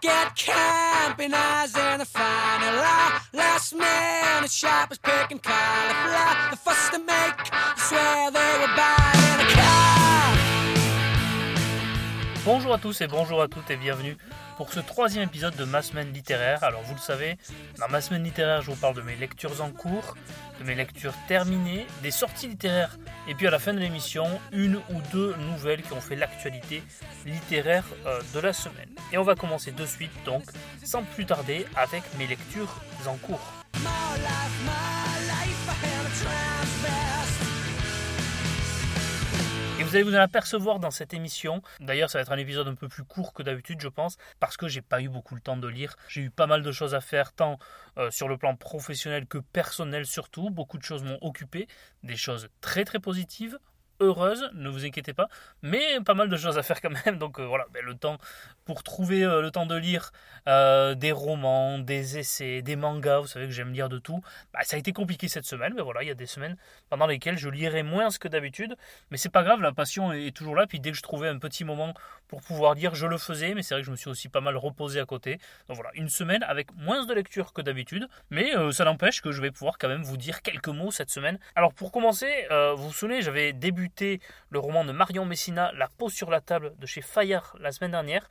Get 0.00 0.34
camping 0.34 1.34
eyes 1.34 1.74
and 1.76 2.00
the 2.00 2.06
final 2.06 2.78
hour. 2.78 3.20
Last 3.34 3.74
man 3.74 4.44
at 4.44 4.50
shop 4.50 4.90
is 4.92 4.98
picking 4.98 5.38
cauliflower. 5.38 6.50
The 6.50 6.56
fuss 6.56 6.88
to 6.90 6.98
make, 6.98 7.36
I 7.52 7.74
swear 7.76 8.30
they 8.30 8.52
were 8.60 8.74
buying 8.80 9.40
a 9.40 9.48
car. 9.52 9.90
Bonjour 12.46 12.72
à 12.72 12.78
tous 12.78 12.98
et 13.02 13.08
bonjour 13.08 13.42
à 13.42 13.48
toutes 13.48 13.70
et 13.70 13.76
bienvenue 13.76 14.16
pour 14.60 14.74
ce 14.74 14.80
troisième 14.80 15.24
épisode 15.24 15.56
de 15.56 15.64
ma 15.64 15.80
semaine 15.80 16.12
littéraire. 16.12 16.62
Alors 16.62 16.82
vous 16.82 16.92
le 16.92 17.00
savez, 17.00 17.38
dans 17.78 17.88
ma 17.88 18.02
semaine 18.02 18.24
littéraire 18.24 18.60
je 18.60 18.70
vous 18.70 18.76
parle 18.76 18.94
de 18.94 19.00
mes 19.00 19.16
lectures 19.16 19.62
en 19.62 19.70
cours, 19.70 20.18
de 20.58 20.64
mes 20.64 20.74
lectures 20.74 21.14
terminées, 21.28 21.86
des 22.02 22.10
sorties 22.10 22.46
littéraires 22.46 22.98
et 23.26 23.34
puis 23.34 23.46
à 23.46 23.50
la 23.50 23.58
fin 23.58 23.72
de 23.72 23.78
l'émission, 23.78 24.26
une 24.52 24.76
ou 24.76 25.00
deux 25.12 25.34
nouvelles 25.36 25.80
qui 25.80 25.94
ont 25.94 26.00
fait 26.02 26.14
l'actualité 26.14 26.82
littéraire 27.24 27.86
euh, 28.04 28.20
de 28.34 28.40
la 28.40 28.52
semaine. 28.52 28.90
Et 29.14 29.16
on 29.16 29.22
va 29.22 29.34
commencer 29.34 29.72
de 29.72 29.86
suite 29.86 30.12
donc, 30.26 30.44
sans 30.84 31.04
plus 31.04 31.24
tarder, 31.24 31.64
avec 31.74 32.02
mes 32.18 32.26
lectures 32.26 32.82
en 33.06 33.16
cours. 33.16 33.40
Vous 39.90 39.96
allez 39.96 40.04
vous 40.04 40.14
en 40.14 40.20
apercevoir 40.20 40.78
dans 40.78 40.92
cette 40.92 41.14
émission. 41.14 41.62
D'ailleurs, 41.80 42.08
ça 42.08 42.18
va 42.18 42.22
être 42.22 42.30
un 42.30 42.38
épisode 42.38 42.68
un 42.68 42.76
peu 42.76 42.88
plus 42.88 43.02
court 43.02 43.32
que 43.32 43.42
d'habitude, 43.42 43.80
je 43.80 43.88
pense, 43.88 44.18
parce 44.38 44.56
que 44.56 44.68
j'ai 44.68 44.82
pas 44.82 45.00
eu 45.00 45.08
beaucoup 45.08 45.34
le 45.34 45.40
temps 45.40 45.56
de 45.56 45.66
lire. 45.66 45.96
J'ai 46.06 46.20
eu 46.20 46.30
pas 46.30 46.46
mal 46.46 46.62
de 46.62 46.70
choses 46.70 46.94
à 46.94 47.00
faire, 47.00 47.32
tant 47.32 47.58
euh, 47.98 48.08
sur 48.12 48.28
le 48.28 48.38
plan 48.38 48.54
professionnel 48.54 49.26
que 49.26 49.38
personnel 49.38 50.06
surtout. 50.06 50.48
Beaucoup 50.48 50.78
de 50.78 50.84
choses 50.84 51.02
m'ont 51.02 51.18
occupé, 51.22 51.66
des 52.04 52.16
choses 52.16 52.50
très 52.60 52.84
très 52.84 53.00
positives. 53.00 53.58
Heureuses, 54.02 54.50
ne 54.54 54.70
vous 54.70 54.86
inquiétez 54.86 55.12
pas, 55.12 55.28
mais 55.60 56.00
pas 56.06 56.14
mal 56.14 56.30
de 56.30 56.36
choses 56.38 56.56
à 56.56 56.62
faire 56.62 56.80
quand 56.80 56.92
même. 57.04 57.18
Donc 57.18 57.38
euh, 57.38 57.44
voilà, 57.44 57.66
ben, 57.70 57.84
le 57.84 57.94
temps 57.94 58.16
pour 58.64 58.82
trouver 58.82 59.24
euh, 59.24 59.42
le 59.42 59.50
temps 59.50 59.66
de 59.66 59.76
lire 59.76 60.10
euh, 60.48 60.94
des 60.94 61.12
romans, 61.12 61.78
des 61.78 62.16
essais, 62.16 62.62
des 62.62 62.76
mangas. 62.76 63.20
Vous 63.20 63.26
savez 63.26 63.44
que 63.44 63.52
j'aime 63.52 63.74
lire 63.74 63.90
de 63.90 63.98
tout. 63.98 64.22
Bah, 64.54 64.60
ça 64.62 64.76
a 64.76 64.78
été 64.78 64.94
compliqué 64.94 65.28
cette 65.28 65.44
semaine, 65.44 65.74
mais 65.76 65.82
voilà, 65.82 66.02
il 66.02 66.08
y 66.08 66.10
a 66.10 66.14
des 66.14 66.24
semaines 66.24 66.56
pendant 66.88 67.06
lesquelles 67.06 67.36
je 67.36 67.50
lirai 67.50 67.82
moins 67.82 68.08
que 68.18 68.28
d'habitude. 68.28 68.74
Mais 69.10 69.18
c'est 69.18 69.28
pas 69.28 69.42
grave, 69.42 69.60
la 69.60 69.72
passion 69.72 70.14
est 70.14 70.34
toujours 70.34 70.56
là. 70.56 70.66
Puis 70.66 70.80
dès 70.80 70.92
que 70.92 70.96
je 70.96 71.02
trouvais 71.02 71.28
un 71.28 71.38
petit 71.38 71.64
moment 71.64 71.92
pour 72.26 72.40
pouvoir 72.40 72.72
lire, 72.72 72.94
je 72.94 73.06
le 73.06 73.18
faisais. 73.18 73.52
Mais 73.54 73.62
c'est 73.62 73.74
vrai 73.74 73.82
que 73.82 73.86
je 73.86 73.90
me 73.90 73.96
suis 73.96 74.08
aussi 74.08 74.30
pas 74.30 74.40
mal 74.40 74.56
reposé 74.56 74.98
à 74.98 75.04
côté. 75.04 75.38
Donc 75.68 75.76
voilà, 75.76 75.90
une 75.92 76.08
semaine 76.08 76.42
avec 76.44 76.74
moins 76.74 77.04
de 77.04 77.12
lecture 77.12 77.52
que 77.52 77.60
d'habitude. 77.60 78.08
Mais 78.30 78.50
ça 78.72 78.84
n'empêche 78.84 79.20
que 79.20 79.30
je 79.30 79.42
vais 79.42 79.50
pouvoir 79.50 79.76
quand 79.76 79.88
même 79.88 80.02
vous 80.02 80.16
dire 80.16 80.40
quelques 80.40 80.68
mots 80.68 80.90
cette 80.90 81.10
semaine. 81.10 81.38
Alors 81.54 81.74
pour 81.74 81.92
commencer, 81.92 82.46
vous 82.50 82.88
vous 82.88 82.94
souvenez, 82.94 83.20
j'avais 83.20 83.52
débuté 83.52 83.89
le 84.50 84.58
roman 84.58 84.84
de 84.84 84.92
Marion 84.92 85.24
Messina, 85.24 85.72
La 85.72 85.88
peau 85.88 86.08
sur 86.08 86.30
la 86.30 86.40
table 86.40 86.74
de 86.78 86.86
chez 86.86 87.02
Fayard 87.02 87.56
la 87.60 87.72
semaine 87.72 87.92
dernière. 87.92 88.28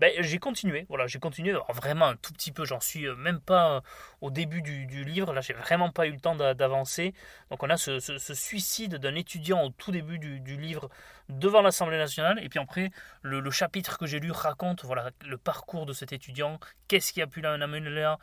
Ben, 0.00 0.10
j'ai 0.20 0.38
continué, 0.38 0.86
voilà, 0.88 1.06
j'ai 1.06 1.18
continué, 1.18 1.54
vraiment 1.74 2.06
un 2.06 2.16
tout 2.16 2.32
petit 2.32 2.52
peu, 2.52 2.64
j'en 2.64 2.80
suis 2.80 3.06
euh, 3.06 3.14
même 3.16 3.38
pas 3.38 3.76
euh, 3.76 3.80
au 4.22 4.30
début 4.30 4.62
du, 4.62 5.04
livre, 5.04 5.34
là 5.34 5.42
j'ai 5.42 5.52
vraiment 5.52 5.90
pas 5.90 6.06
eu 6.06 6.12
le 6.12 6.18
temps 6.18 6.34
d'a- 6.34 6.54
d'avancer. 6.54 7.12
Donc 7.50 7.62
on 7.62 7.68
a 7.68 7.76
ce, 7.76 7.98
suicide 8.18 8.94
d'un 8.96 9.14
étudiant 9.14 9.62
au 9.62 9.68
tout 9.68 9.90
début 9.92 10.18
du, 10.18 10.56
livre 10.56 10.88
devant 11.28 11.60
l'Assemblée 11.60 11.98
nationale, 11.98 12.42
et 12.42 12.48
puis 12.48 12.58
après 12.58 12.90
le, 13.20 13.40
le 13.40 13.50
chapitre 13.50 13.98
que 13.98 14.06
j'ai 14.06 14.20
lu 14.20 14.30
raconte 14.30 14.86
voilà, 14.86 15.10
le 15.26 15.36
parcours 15.36 15.84
de 15.84 15.92
cet 15.92 16.14
étudiant, 16.14 16.58
qu'est-ce 16.88 17.12
qui 17.12 17.20
a 17.20 17.26
pu 17.26 17.42
l'amener 17.42 17.90
là, 17.90 18.18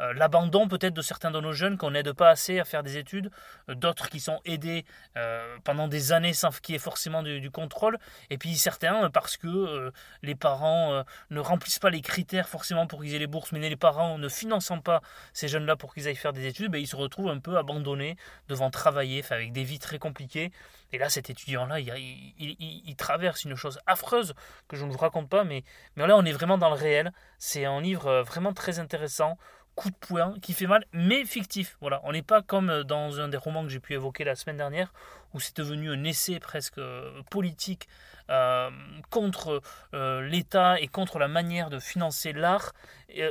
euh, 0.00 0.12
l'abandon 0.14 0.68
peut-être 0.68 0.94
de 0.94 1.02
certains 1.02 1.30
de 1.30 1.40
nos 1.40 1.52
jeunes 1.52 1.76
qu'on 1.76 1.90
n'aide 1.90 2.12
pas 2.12 2.30
assez 2.30 2.60
à 2.60 2.64
faire 2.64 2.82
des 2.82 2.96
études, 2.96 3.30
euh, 3.68 3.74
d'autres 3.74 4.08
qui 4.08 4.20
sont 4.20 4.40
aidés 4.44 4.84
euh, 5.16 5.56
pendant 5.64 5.88
des 5.88 6.12
années 6.12 6.32
sans 6.32 6.50
qu'il 6.60 6.74
y 6.74 6.76
ait 6.76 6.78
forcément 6.78 7.22
du, 7.22 7.50
contrôle, 7.50 7.98
et 8.30 8.38
puis 8.38 8.56
certains 8.56 9.10
parce 9.10 9.36
que 9.36 9.92
les 10.22 10.34
parents 10.34 11.02
ne 11.30 11.40
remplissent 11.40 11.78
pas 11.78 11.90
les 11.90 12.00
critères 12.00 12.48
forcément 12.48 12.86
pour 12.86 13.00
qu'ils 13.02 13.14
aient 13.14 13.18
les 13.18 13.26
bourses, 13.26 13.52
mais 13.52 13.68
les 13.68 13.76
parents 13.76 14.18
ne 14.18 14.28
finançant 14.28 14.80
pas 14.80 15.02
ces 15.32 15.48
jeunes-là 15.48 15.76
pour 15.76 15.94
qu'ils 15.94 16.06
aillent 16.08 16.16
faire 16.16 16.32
des 16.32 16.46
études, 16.46 16.70
ben, 16.70 16.78
ils 16.78 16.86
se 16.86 16.96
retrouvent 16.96 17.30
un 17.30 17.38
peu 17.38 17.56
abandonnés 17.56 18.16
devant 18.48 18.70
travailler, 18.70 19.24
avec 19.30 19.52
des 19.52 19.64
vies 19.64 19.78
très 19.78 19.98
compliquées. 19.98 20.52
Et 20.92 20.98
là, 20.98 21.08
cet 21.10 21.28
étudiant-là, 21.30 21.80
il, 21.80 22.34
il- 22.38 22.96
traverse 22.96 23.44
une 23.44 23.54
chose 23.54 23.78
affreuse 23.86 24.34
que 24.68 24.76
je 24.76 24.84
ne 24.84 24.90
vous 24.90 24.98
raconte 24.98 25.28
pas, 25.28 25.44
mais, 25.44 25.62
mais 25.96 26.06
là, 26.06 26.16
on 26.16 26.24
est 26.24 26.32
vraiment 26.32 26.58
dans 26.58 26.70
le 26.70 26.74
réel. 26.74 27.12
C'est 27.38 27.64
un 27.64 27.80
livre 27.80 28.22
vraiment 28.22 28.52
très 28.52 28.78
intéressant, 28.78 29.38
coup 29.78 29.90
de 29.90 29.96
poing, 29.96 30.34
qui 30.42 30.54
fait 30.54 30.66
mal, 30.66 30.84
mais 30.92 31.24
fictif. 31.24 31.76
Voilà, 31.80 32.00
on 32.02 32.10
n'est 32.10 32.22
pas 32.22 32.42
comme 32.42 32.68
euh, 32.68 32.82
dans 32.82 33.20
un 33.20 33.28
des 33.28 33.36
romans 33.36 33.62
que 33.62 33.68
j'ai 33.68 33.78
pu 33.78 33.94
évoquer 33.94 34.24
la 34.24 34.34
semaine 34.34 34.56
dernière, 34.56 34.92
où 35.34 35.38
c'est 35.38 35.56
devenu 35.56 35.92
un 35.92 36.02
essai 36.02 36.40
presque 36.40 36.78
euh, 36.78 37.22
politique 37.30 37.86
euh, 38.28 38.70
contre 39.08 39.62
l'État 39.92 40.80
et 40.80 40.88
contre 40.88 41.20
la 41.20 41.28
manière 41.28 41.70
de 41.70 41.78
financer 41.78 42.32
l'art. 42.32 42.72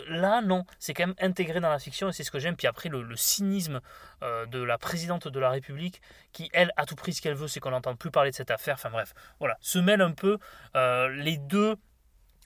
Là, 0.08 0.42
non, 0.42 0.66
c'est 0.80 0.94
quand 0.94 1.06
même 1.06 1.16
intégré 1.20 1.60
dans 1.60 1.70
la 1.70 1.80
fiction 1.80 2.08
et 2.08 2.14
c'est 2.14 2.24
ce 2.24 2.32
que 2.32 2.40
j'aime. 2.40 2.56
Puis 2.56 2.66
après, 2.66 2.88
le, 2.90 3.04
le 3.04 3.16
cynisme 3.16 3.80
de 4.22 4.64
la 4.64 4.80
présidente 4.80 5.28
de 5.28 5.40
la 5.40 5.52
République, 5.52 6.02
qui, 6.32 6.50
elle, 6.52 6.72
a 6.78 6.88
tout 6.88 6.96
pris 6.96 7.14
ce 7.14 7.22
qu'elle 7.22 7.36
veut, 7.36 7.48
c'est 7.48 7.60
qu'on 7.60 7.70
n'entend 7.70 7.96
plus 7.96 8.10
parler 8.10 8.32
de 8.32 8.36
cette 8.36 8.50
affaire. 8.50 8.74
Enfin 8.74 8.90
bref, 8.90 9.14
voilà, 9.38 9.58
se 9.62 9.78
mêlent 9.78 10.02
un 10.02 10.14
peu 10.14 10.40
les 10.74 11.38
deux 11.38 11.76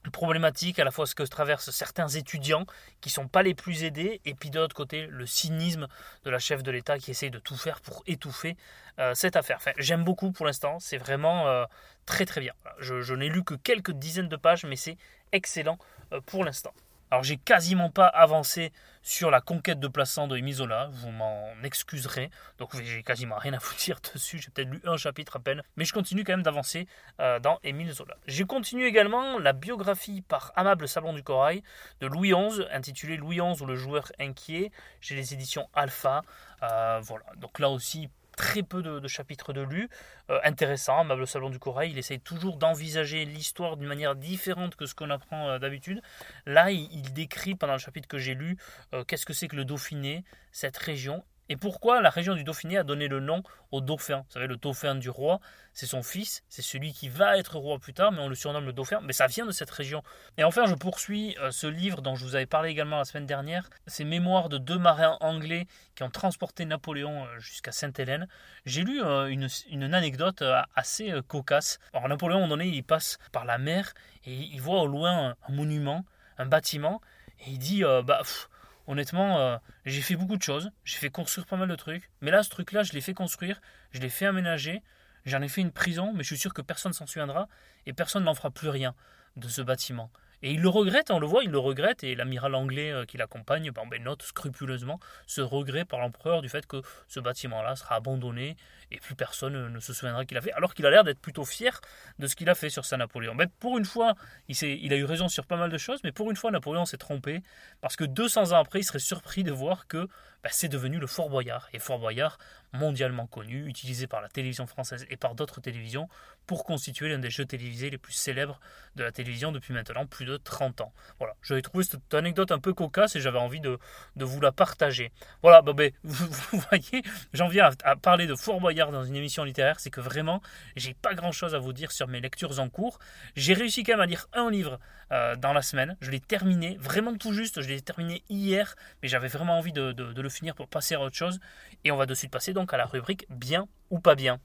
problématiques, 0.09 0.79
à 0.79 0.83
la 0.83 0.91
fois 0.91 1.05
ce 1.05 1.13
que 1.13 1.23
traversent 1.23 1.69
certains 1.69 2.07
étudiants 2.07 2.65
qui 3.01 3.09
sont 3.09 3.27
pas 3.27 3.43
les 3.43 3.53
plus 3.53 3.83
aidés, 3.83 4.21
et 4.25 4.33
puis 4.33 4.49
de 4.49 4.59
l'autre 4.59 4.75
côté, 4.75 5.05
le 5.07 5.25
cynisme 5.25 5.87
de 6.23 6.29
la 6.29 6.39
chef 6.39 6.63
de 6.63 6.71
l'État 6.71 6.97
qui 6.97 7.11
essaye 7.11 7.29
de 7.29 7.39
tout 7.39 7.55
faire 7.55 7.81
pour 7.81 8.03
étouffer 8.07 8.57
euh, 8.99 9.13
cette 9.13 9.35
affaire. 9.35 9.59
J'aime 9.77 10.03
beaucoup 10.03 10.31
pour 10.31 10.45
l'instant, 10.45 10.79
c'est 10.79 10.97
vraiment 10.97 11.47
euh, 11.47 11.65
très 12.05 12.25
très 12.25 12.41
bien. 12.41 12.53
Je 12.79 13.13
n'ai 13.13 13.29
lu 13.29 13.43
que 13.43 13.53
quelques 13.53 13.91
dizaines 13.91 14.29
de 14.29 14.35
pages, 14.35 14.65
mais 14.65 14.75
c'est 14.75 14.97
excellent 15.31 15.77
euh, 16.13 16.21
pour 16.25 16.43
l'instant. 16.43 16.73
Alors 17.11 17.25
j'ai 17.25 17.35
quasiment 17.35 17.89
pas 17.89 18.07
avancé 18.07 18.71
sur 19.01 19.31
la 19.31 19.41
conquête 19.41 19.81
de 19.81 19.89
Plassans 19.89 20.29
de 20.29 20.37
Émile 20.37 20.55
Zola, 20.55 20.87
vous 20.93 21.11
m'en 21.11 21.49
excuserez, 21.61 22.29
donc 22.57 22.69
j'ai 22.81 23.03
quasiment 23.03 23.35
rien 23.35 23.51
à 23.51 23.57
vous 23.57 23.75
dire 23.75 23.99
dessus, 24.13 24.39
j'ai 24.39 24.49
peut-être 24.49 24.69
lu 24.69 24.79
un 24.85 24.95
chapitre 24.95 25.35
à 25.35 25.39
peine, 25.39 25.61
mais 25.75 25.83
je 25.83 25.91
continue 25.91 26.23
quand 26.23 26.31
même 26.31 26.41
d'avancer 26.41 26.87
euh, 27.19 27.39
dans 27.39 27.59
Émile 27.63 27.91
Zola. 27.91 28.15
J'ai 28.27 28.45
continué 28.45 28.85
également 28.85 29.39
la 29.39 29.51
biographie 29.51 30.21
par 30.21 30.53
Amable 30.55 30.87
Sablon 30.87 31.11
du 31.11 31.21
Corail 31.21 31.63
de 31.99 32.07
Louis 32.07 32.31
XI, 32.31 32.63
intitulée 32.71 33.17
Louis 33.17 33.39
XI 33.39 33.61
ou 33.61 33.65
le 33.65 33.75
joueur 33.75 34.09
inquiet, 34.17 34.71
j'ai 35.01 35.15
les 35.15 35.33
éditions 35.33 35.67
Alpha, 35.73 36.21
Euh, 36.63 36.99
voilà, 37.01 37.25
donc 37.37 37.57
là 37.57 37.69
aussi 37.69 38.07
très 38.35 38.63
peu 38.63 38.81
de, 38.81 39.07
chapitres 39.07 39.53
de 39.53 39.61
lus, 39.61 39.89
euh, 40.29 40.39
intéressant, 40.43 40.99
Amable 40.99 41.27
Salon 41.27 41.49
du 41.49 41.59
Corail, 41.59 41.91
il 41.91 41.97
essaye 41.97 42.19
toujours 42.19 42.57
d'envisager 42.57 43.25
l'histoire 43.25 43.77
d'une 43.77 43.87
manière 43.87 44.15
différente 44.15 44.75
que 44.75 44.85
ce 44.85 44.95
qu'on 44.95 45.09
apprend 45.09 45.49
euh, 45.49 45.59
d'habitude. 45.59 46.01
Là, 46.45 46.71
il, 46.71 46.89
il 46.91 47.13
décrit 47.13 47.55
pendant 47.55 47.73
le 47.73 47.79
chapitre 47.79 48.07
que 48.07 48.17
j'ai 48.17 48.33
lu 48.33 48.57
euh, 48.93 49.03
qu'est-ce 49.03 49.25
que 49.25 49.33
c'est 49.33 49.47
que 49.47 49.55
le 49.55 49.65
Dauphiné, 49.65 50.23
cette 50.51 50.77
région, 50.77 51.23
et 51.51 51.57
pourquoi 51.57 51.99
la 51.99 52.09
région 52.09 52.33
du 52.33 52.45
Dauphiné 52.45 52.77
a 52.77 52.83
donné 52.83 53.09
le 53.09 53.19
nom 53.19 53.43
au 53.71 53.81
dauphin? 53.81 54.19
Vous 54.19 54.31
savez, 54.31 54.47
le 54.47 54.55
dauphin 54.55 54.95
du 54.95 55.09
roi, 55.09 55.41
c'est 55.73 55.85
son 55.85 56.01
fils, 56.01 56.43
c'est 56.47 56.61
celui 56.61 56.93
qui 56.93 57.09
va 57.09 57.37
être 57.37 57.57
roi 57.57 57.77
plus 57.77 57.93
tard, 57.93 58.13
mais 58.13 58.19
on 58.19 58.29
le 58.29 58.35
surnomme 58.35 58.65
le 58.65 58.71
dauphin, 58.71 59.01
mais 59.03 59.11
ça 59.11 59.27
vient 59.27 59.45
de 59.45 59.51
cette 59.51 59.69
région. 59.69 60.01
Et 60.37 60.45
enfin, 60.45 60.65
je 60.65 60.75
poursuis 60.75 61.35
euh, 61.41 61.51
ce 61.51 61.67
livre 61.67 62.01
dont 62.01 62.15
je 62.15 62.23
vous 62.23 62.35
avais 62.35 62.45
parlé 62.45 62.69
également 62.69 62.99
la 62.99 63.03
semaine 63.03 63.25
dernière, 63.25 63.69
ces 63.85 64.05
mémoires 64.05 64.47
de 64.47 64.57
deux 64.57 64.77
marins 64.77 65.17
anglais 65.19 65.67
qui 65.93 66.03
ont 66.03 66.09
transporté 66.09 66.63
Napoléon 66.63 67.25
euh, 67.25 67.39
jusqu'à 67.39 67.73
Sainte-Hélène. 67.73 68.29
J'ai 68.65 68.83
lu 68.83 69.03
euh, 69.03 69.25
une, 69.25 69.93
anecdote 69.93 70.45
assez 70.77 71.13
cocasse. 71.27 71.79
Alors 71.91 72.07
Napoléon, 72.07 72.37
à 72.37 72.43
un 72.43 72.47
moment 72.47 72.55
donné, 72.55 72.69
il 72.69 72.83
passe 72.85 73.17
par 73.33 73.43
la 73.43 73.57
mer 73.57 73.93
et 74.23 74.33
il 74.33 74.61
voit 74.61 74.79
au 74.79 74.87
loin 74.87 75.35
un, 75.49 75.51
monument, 75.51 76.05
un 76.37 76.45
bâtiment, 76.45 77.01
et 77.39 77.49
il 77.49 77.59
dit, 77.59 77.83
bah, 77.83 78.19
pff, 78.21 78.47
honnêtement, 78.91 79.39
euh, 79.39 79.57
j'ai 79.85 80.01
fait 80.01 80.15
beaucoup 80.15 80.35
de 80.35 80.41
choses, 80.41 80.71
j'ai 80.83 80.97
fait 80.97 81.09
construire 81.09 81.47
pas 81.47 81.55
mal 81.55 81.69
de 81.69 81.75
trucs, 81.75 82.09
mais 82.21 82.29
là, 82.29 82.43
ce 82.43 82.49
truc-là, 82.49 82.83
je 82.83 82.93
l'ai 82.93 83.01
fait 83.01 83.13
construire, 83.13 83.61
je 83.91 83.99
l'ai 83.99 84.09
fait 84.09 84.25
aménager, 84.25 84.83
j'en 85.25 85.41
ai 85.41 85.47
fait 85.47 85.61
une 85.61 85.71
prison, 85.71 86.11
mais 86.13 86.23
je 86.23 86.27
suis 86.27 86.37
sûr 86.37 86.53
que 86.53 86.61
personne 86.61 86.93
s'en 86.93 87.07
souviendra. 87.07 87.47
Et 87.85 87.93
personne 87.93 88.23
n'en 88.23 88.35
fera 88.35 88.51
plus 88.51 88.69
rien 88.69 88.93
de 89.37 89.47
ce 89.47 89.61
bâtiment. 89.61 90.11
Et 90.43 90.51
il 90.51 90.61
le 90.61 90.69
regrette, 90.69 91.11
on 91.11 91.19
le 91.19 91.27
voit, 91.27 91.43
il 91.43 91.51
le 91.51 91.59
regrette, 91.59 92.03
et 92.03 92.15
l'amiral 92.15 92.55
anglais 92.55 92.91
euh, 92.91 93.05
qui 93.05 93.17
l'accompagne 93.17 93.71
ben, 93.71 94.03
note 94.03 94.23
scrupuleusement 94.23 94.99
ce 95.27 95.41
regret 95.41 95.85
par 95.85 95.99
l'empereur 95.99 96.41
du 96.41 96.49
fait 96.49 96.65
que 96.65 96.81
ce 97.07 97.19
bâtiment-là 97.19 97.75
sera 97.75 97.95
abandonné 97.95 98.57
et 98.89 98.97
plus 98.97 99.15
personne 99.15 99.55
euh, 99.55 99.69
ne 99.69 99.79
se 99.79 99.93
souviendra 99.93 100.25
qu'il 100.25 100.37
a 100.37 100.41
fait, 100.41 100.51
alors 100.53 100.73
qu'il 100.73 100.85
a 100.85 100.89
l'air 100.89 101.03
d'être 101.03 101.19
plutôt 101.19 101.45
fier 101.45 101.79
de 102.19 102.27
ce 102.27 102.35
qu'il 102.35 102.49
a 102.49 102.55
fait 102.55 102.69
sur 102.69 102.85
Saint-Napoléon. 102.85 103.35
Ben, 103.35 103.47
pour 103.59 103.77
une 103.77 103.85
fois, 103.85 104.15
il 104.47 104.93
a 104.93 104.95
eu 104.95 105.05
raison 105.05 105.27
sur 105.27 105.45
pas 105.45 105.57
mal 105.57 105.69
de 105.69 105.77
choses, 105.77 105.99
mais 106.03 106.11
pour 106.11 106.29
une 106.31 106.37
fois, 106.37 106.51
Napoléon 106.51 106.85
s'est 106.85 106.97
trompé, 106.97 107.41
parce 107.79 107.95
que 107.95 108.03
200 108.03 108.51
ans 108.51 108.59
après, 108.59 108.79
il 108.79 108.83
serait 108.83 108.99
surpris 108.99 109.43
de 109.43 109.51
voir 109.51 109.87
que 109.87 110.07
ben, 110.43 110.49
c'est 110.51 110.69
devenu 110.69 110.97
le 110.97 111.07
Fort 111.07 111.29
Boyard. 111.29 111.69
Et 111.73 111.79
Fort 111.79 111.99
Boyard, 111.99 112.37
mondialement 112.73 113.27
connu, 113.27 113.67
utilisé 113.67 114.07
par 114.07 114.21
la 114.21 114.29
télévision 114.29 114.67
française 114.67 115.05
et 115.09 115.17
par 115.17 115.35
d'autres 115.35 115.61
télévisions 115.61 116.07
pour 116.47 116.63
constituer 116.63 117.09
l'un 117.09 117.19
des 117.19 117.29
jeux 117.29 117.45
télévisés 117.45 117.89
les 117.89 117.97
plus 117.97 118.13
célèbres 118.13 118.59
de 118.95 119.03
la 119.03 119.11
télévision 119.11 119.51
depuis 119.51 119.73
maintenant 119.73 120.05
plus 120.05 120.25
de 120.25 120.37
30 120.37 120.81
ans. 120.81 120.93
Voilà, 121.19 121.35
j'avais 121.41 121.61
trouvé 121.61 121.83
cette 121.83 122.13
anecdote 122.13 122.51
un 122.51 122.59
peu 122.59 122.73
cocasse 122.73 123.15
et 123.15 123.21
j'avais 123.21 123.39
envie 123.39 123.59
de, 123.59 123.77
vous 124.15 124.41
la 124.41 124.51
partager. 124.51 125.11
Voilà, 125.41 125.61
ben, 125.61 125.91
vous, 126.03 126.59
voyez, 126.69 127.03
j'en 127.33 127.47
viens 127.47 127.69
à, 127.83 127.95
parler 127.95 128.27
de 128.27 128.35
Fort 128.35 128.59
Boyard 128.59 128.91
dans 128.91 129.03
une 129.03 129.15
émission 129.15 129.43
littéraire, 129.43 129.79
c'est 129.79 129.89
que 129.89 130.01
vraiment, 130.01 130.41
j'ai 130.75 130.93
pas 130.93 131.13
grand 131.13 131.31
chose 131.31 131.55
à 131.55 131.59
vous 131.59 131.73
dire 131.73 131.91
sur 131.91 132.07
mes 132.07 132.19
lectures 132.19 132.59
en 132.59 132.69
cours. 132.69 132.99
J'ai 133.35 133.53
réussi 133.53 133.83
quand 133.83 133.93
même 133.93 134.01
à 134.01 134.05
lire 134.05 134.27
un 134.33 134.49
livre 134.49 134.79
euh, 135.11 135.35
dans 135.35 135.53
la 135.53 135.61
semaine, 135.61 135.97
je 135.99 136.09
l'ai 136.09 136.19
terminé, 136.19 136.77
vraiment 136.79 137.15
tout 137.15 137.33
juste, 137.33 137.61
je 137.61 137.67
l'ai 137.67 137.81
terminé 137.81 138.23
hier, 138.29 138.75
mais 139.01 139.09
j'avais 139.09 139.27
vraiment 139.27 139.57
envie 139.57 139.73
de, 139.73 139.93
le 139.97 140.29
finir 140.29 140.55
pour 140.55 140.67
passer 140.67 140.95
à 140.95 141.01
autre 141.01 141.15
chose. 141.15 141.39
Et 141.83 141.91
on 141.91 141.97
va 141.97 142.05
de 142.05 142.13
suite 142.13 142.31
passer 142.31 142.53
donc 142.53 142.73
à 142.73 142.77
la 142.77 142.85
rubrique 142.85 143.25
bien 143.29 143.67
ou 143.89 143.99
pas 143.99 144.15
bien. 144.15 144.39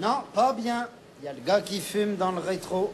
Non, 0.00 0.24
pas 0.34 0.52
bien. 0.52 0.88
Il 1.20 1.26
y 1.26 1.28
a 1.28 1.32
le 1.32 1.40
gars 1.40 1.60
qui 1.60 1.80
fume 1.80 2.16
dans 2.16 2.32
le 2.32 2.40
rétro. 2.40 2.92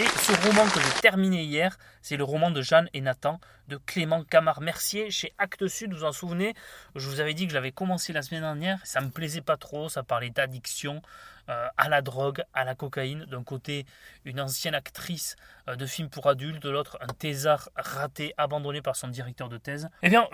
Et 0.00 0.06
ce 0.06 0.32
roman 0.48 0.64
que 0.70 0.80
j'ai 0.80 1.00
terminé 1.00 1.44
hier, 1.44 1.76
c'est 2.00 2.16
le 2.16 2.24
roman 2.24 2.50
de 2.50 2.62
Jeanne 2.62 2.88
et 2.94 3.02
Nathan 3.02 3.38
de 3.68 3.76
Clément 3.76 4.24
Camard-Mercier 4.24 5.10
chez 5.10 5.34
Actes 5.36 5.68
Sud. 5.68 5.92
Vous 5.92 5.98
vous 5.98 6.04
en 6.04 6.12
souvenez? 6.12 6.54
Je 6.96 7.08
vous 7.08 7.20
avais 7.20 7.34
dit 7.34 7.44
que 7.44 7.50
je 7.50 7.54
l'avais 7.54 7.72
commencé 7.72 8.12
la 8.14 8.22
semaine 8.22 8.40
dernière. 8.40 8.80
Ça 8.84 9.02
me 9.02 9.10
plaisait 9.10 9.42
pas 9.42 9.58
trop. 9.58 9.90
Ça 9.90 10.02
parlait 10.02 10.30
d'addiction 10.30 11.02
euh, 11.50 11.68
à 11.76 11.90
la 11.90 12.00
drogue, 12.00 12.42
à 12.54 12.64
la 12.64 12.74
cocaïne. 12.74 13.26
D'un 13.26 13.44
côté, 13.44 13.84
une 14.24 14.40
ancienne 14.40 14.74
actrice 14.74 15.36
euh, 15.68 15.76
de 15.76 15.84
films 15.84 16.08
pour 16.08 16.26
adultes. 16.26 16.62
De 16.62 16.70
l'autre, 16.70 16.96
un 17.02 17.12
thésard 17.12 17.68
raté, 17.76 18.32
abandonné 18.38 18.80
par 18.80 18.96
son 18.96 19.08
directeur 19.08 19.50
de 19.50 19.58
thèse. 19.58 19.90
Eh 20.02 20.08
bien, 20.08 20.26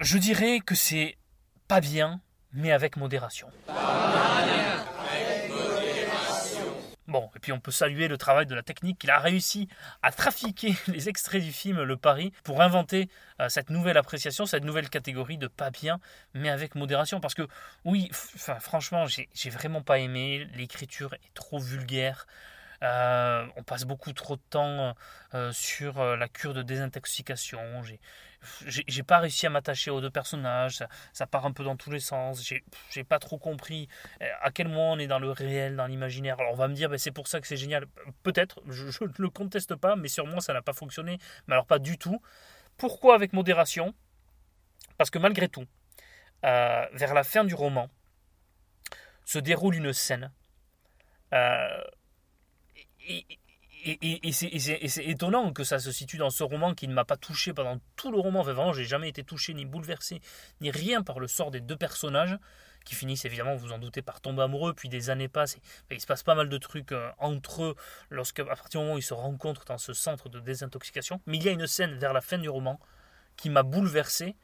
je 0.00 0.16
dirais 0.16 0.60
que 0.60 0.74
c'est 0.74 1.18
pas 1.68 1.80
bien, 1.80 2.20
mais 2.52 2.72
avec 2.72 2.96
modération. 2.96 3.48
Bon, 7.14 7.30
et 7.36 7.38
puis 7.38 7.52
on 7.52 7.60
peut 7.60 7.70
saluer 7.70 8.08
le 8.08 8.18
travail 8.18 8.44
de 8.44 8.56
la 8.56 8.64
technique 8.64 8.98
qu'il 8.98 9.10
a 9.12 9.20
réussi 9.20 9.68
à 10.02 10.10
trafiquer 10.10 10.74
les 10.88 11.08
extraits 11.08 11.40
du 11.40 11.52
film 11.52 11.80
Le 11.80 11.96
Paris 11.96 12.32
pour 12.42 12.60
inventer 12.60 13.08
euh, 13.40 13.48
cette 13.48 13.70
nouvelle 13.70 13.96
appréciation, 13.96 14.46
cette 14.46 14.64
nouvelle 14.64 14.90
catégorie 14.90 15.38
de 15.38 15.46
pas 15.46 15.70
bien, 15.70 16.00
mais 16.34 16.48
avec 16.48 16.74
modération. 16.74 17.20
Parce 17.20 17.34
que 17.34 17.46
oui, 17.84 18.10
franchement, 18.58 19.06
j'ai 19.06 19.50
vraiment 19.50 19.80
pas 19.80 20.00
aimé. 20.00 20.48
L'écriture 20.56 21.14
est 21.14 21.34
trop 21.34 21.60
vulgaire. 21.60 22.26
Euh, 22.84 23.46
on 23.56 23.62
passe 23.62 23.84
beaucoup 23.84 24.12
trop 24.12 24.36
de 24.36 24.42
temps 24.50 24.94
euh, 25.32 25.52
sur 25.52 26.02
la 26.16 26.28
cure 26.28 26.54
de 26.54 26.62
désintoxication 26.62 27.82
j'ai 28.66 29.02
pas 29.02 29.18
réussi 29.18 29.46
à 29.46 29.50
m'attacher 29.50 29.90
aux 29.90 30.00
deux 30.00 30.10
personnages, 30.10 30.84
ça, 31.12 31.26
part 31.26 31.46
un 31.46 31.52
peu 31.52 31.64
dans 31.64 31.76
tous 31.76 31.90
les 31.90 32.00
sens, 32.00 32.44
j'ai 32.90 33.04
pas 33.04 33.18
trop 33.18 33.38
compris 33.38 33.88
euh, 34.22 34.26
à 34.42 34.50
quel 34.50 34.68
moment 34.68 34.92
on 34.92 34.98
est 34.98 35.06
dans 35.06 35.18
le 35.18 35.30
réel, 35.30 35.76
dans 35.76 35.86
l'imaginaire. 35.86 36.38
Alors 36.40 36.52
on 36.52 36.56
va 36.56 36.68
me 36.68 36.74
dire, 36.74 36.88
ben, 36.88 36.98
c'est 36.98 37.10
pour 37.10 37.28
ça 37.28 37.40
que 37.40 37.46
c'est 37.46 37.56
génial. 37.56 37.86
Peut-être, 38.22 38.62
je 38.68 38.84
ne 39.04 39.08
le 39.18 39.30
conteste 39.30 39.74
pas, 39.74 39.96
mais 39.96 40.08
moi 40.26 40.40
ça 40.40 40.52
n'a 40.52 40.62
pas 40.62 40.72
fonctionné, 40.72 41.18
mais 41.46 41.54
alors 41.54 41.66
pas 41.66 41.78
du 41.78 41.98
tout. 41.98 42.20
Pourquoi 42.76 43.14
avec 43.14 43.32
modération? 43.32 43.94
Parce 44.98 45.10
que 45.10 45.18
malgré 45.18 45.48
tout, 45.48 45.66
euh, 46.44 46.86
vers 46.92 47.14
la 47.14 47.24
fin 47.24 47.44
du 47.44 47.54
roman, 47.54 47.88
se 49.24 49.38
déroule 49.38 49.76
une 49.76 49.92
scène. 49.92 50.30
Euh, 51.32 51.82
et, 53.06 53.26
et, 53.84 54.32
c'est 54.32 55.04
étonnant 55.04 55.52
que 55.52 55.62
ça 55.62 55.78
se 55.78 55.92
situe 55.92 56.16
dans 56.16 56.30
ce 56.30 56.42
roman 56.42 56.74
qui 56.74 56.88
ne 56.88 56.94
m'a 56.94 57.04
pas 57.04 57.16
touché 57.16 57.52
pendant 57.52 57.78
tout 57.96 58.10
le 58.10 58.18
roman. 58.18 58.40
Enfin, 58.40 58.52
vraiment, 58.52 58.72
j'ai 58.72 58.84
jamais 58.84 59.08
été 59.08 59.24
touché 59.24 59.52
ni 59.52 59.66
bouleversé, 59.66 60.20
ni 60.60 60.70
rien 60.70 61.02
par 61.02 61.20
le 61.20 61.28
sort 61.28 61.50
des 61.50 61.60
deux 61.60 61.76
personnages 61.76 62.38
qui 62.84 62.94
finissent 62.94 63.24
évidemment, 63.24 63.56
vous 63.56 63.72
en 63.72 63.78
doutez, 63.78 64.02
par 64.02 64.20
tomber 64.20 64.42
amoureux. 64.42 64.72
Puis 64.74 64.88
des 64.88 65.10
années 65.10 65.28
passent, 65.28 65.58
il 65.90 66.00
se 66.00 66.06
passe 66.06 66.22
pas 66.22 66.34
mal 66.34 66.48
de 66.48 66.58
trucs 66.58 66.92
euh, 66.92 67.10
entre 67.18 67.64
eux 67.64 67.76
lorsque, 68.10 68.40
à 68.40 68.44
partir 68.44 68.80
du 68.80 68.84
moment 68.84 68.94
où 68.94 68.98
ils 68.98 69.02
se 69.02 69.14
rencontrent 69.14 69.64
dans 69.66 69.78
ce 69.78 69.92
centre 69.92 70.28
de 70.28 70.40
désintoxication. 70.40 71.20
Mais 71.26 71.36
il 71.36 71.44
y 71.44 71.48
a 71.48 71.52
une 71.52 71.66
scène 71.66 71.94
vers 71.94 72.12
la 72.12 72.20
fin 72.20 72.38
du 72.38 72.48
roman 72.48 72.80
qui 73.36 73.50
m'a 73.50 73.62
bouleversé. 73.62 74.34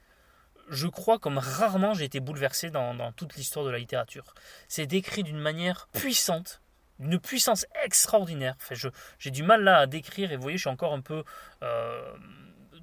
Je 0.68 0.86
crois 0.86 1.18
comme 1.18 1.38
rarement 1.38 1.94
j'ai 1.94 2.04
été 2.04 2.20
bouleversé 2.20 2.70
dans 2.70 3.12
toute 3.12 3.36
l'histoire 3.36 3.64
de 3.64 3.70
la 3.70 3.78
littérature. 3.78 4.34
C'est 4.68 4.86
décrit 4.86 5.22
d'une 5.22 5.40
manière 5.40 5.88
puissante 5.92 6.62
une 7.00 7.18
puissance 7.18 7.66
extraordinaire. 7.84 8.54
Enfin, 8.58 8.90
j'ai 9.18 9.30
du 9.30 9.42
mal 9.42 9.62
là 9.62 9.78
à 9.78 9.86
décrire 9.86 10.32
et 10.32 10.36
vous 10.36 10.42
voyez, 10.42 10.58
je 10.58 10.62
suis 10.62 10.70
encore 10.70 10.92
un 10.92 11.00
peu 11.00 11.24
euh, 11.62 12.12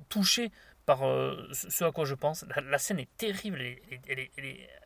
touché 0.09 0.51
par 0.85 1.07
euh, 1.07 1.47
ce 1.51 1.83
à 1.83 1.91
quoi 1.91 2.05
je 2.05 2.15
pense. 2.15 2.45
La, 2.69 2.77
scène 2.77 2.99
est 2.99 3.15
terrible, 3.17 3.61
elle, 3.61 4.29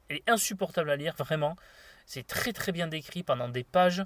est, 0.10 0.30
insupportable 0.30 0.89
à 0.89 0.95
lire, 0.95 1.16
vraiment. 1.18 1.56
C'est 2.06 2.28
très 2.28 2.51
très 2.51 2.72
bien 2.72 2.88
décrit 2.88 3.24
pendant 3.24 3.48
des 3.48 3.63
pages. 3.63 4.04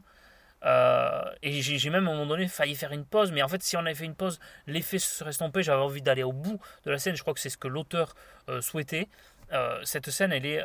Euh, 0.64 1.24
et 1.44 1.62
j'ai 1.62 1.90
même 1.90 2.08
à 2.08 2.12
un 2.12 2.14
moment 2.14 2.26
donné 2.26 2.48
failli 2.48 2.76
faire 2.76 2.92
une 2.92 3.06
pause, 3.06 3.32
mais 3.32 3.44
en 3.44 3.48
fait, 3.48 3.62
si 3.62 3.78
on 3.78 3.82
avait 3.82 3.94
fait 3.94 4.06
une 4.06 4.16
pause, 4.16 4.40
l'effet 4.68 5.00
se 5.00 5.08
serait 5.08 5.30
estompé. 5.32 5.64
J'avais 5.64 5.82
envie 5.82 6.02
d'aller 6.02 6.24
au 6.24 6.34
bout 6.34 6.60
de 6.86 6.92
la 6.92 6.98
scène. 6.98 7.16
Je 7.16 7.22
crois 7.22 7.34
que 7.34 7.40
c'est 7.40 7.50
ce 7.50 7.58
que 7.58 7.68
l'auteur 7.68 8.16
souhaitait. 8.62 9.08
Cette 9.84 10.10
scène, 10.10 10.32
elle 10.32 10.46
est 10.46 10.64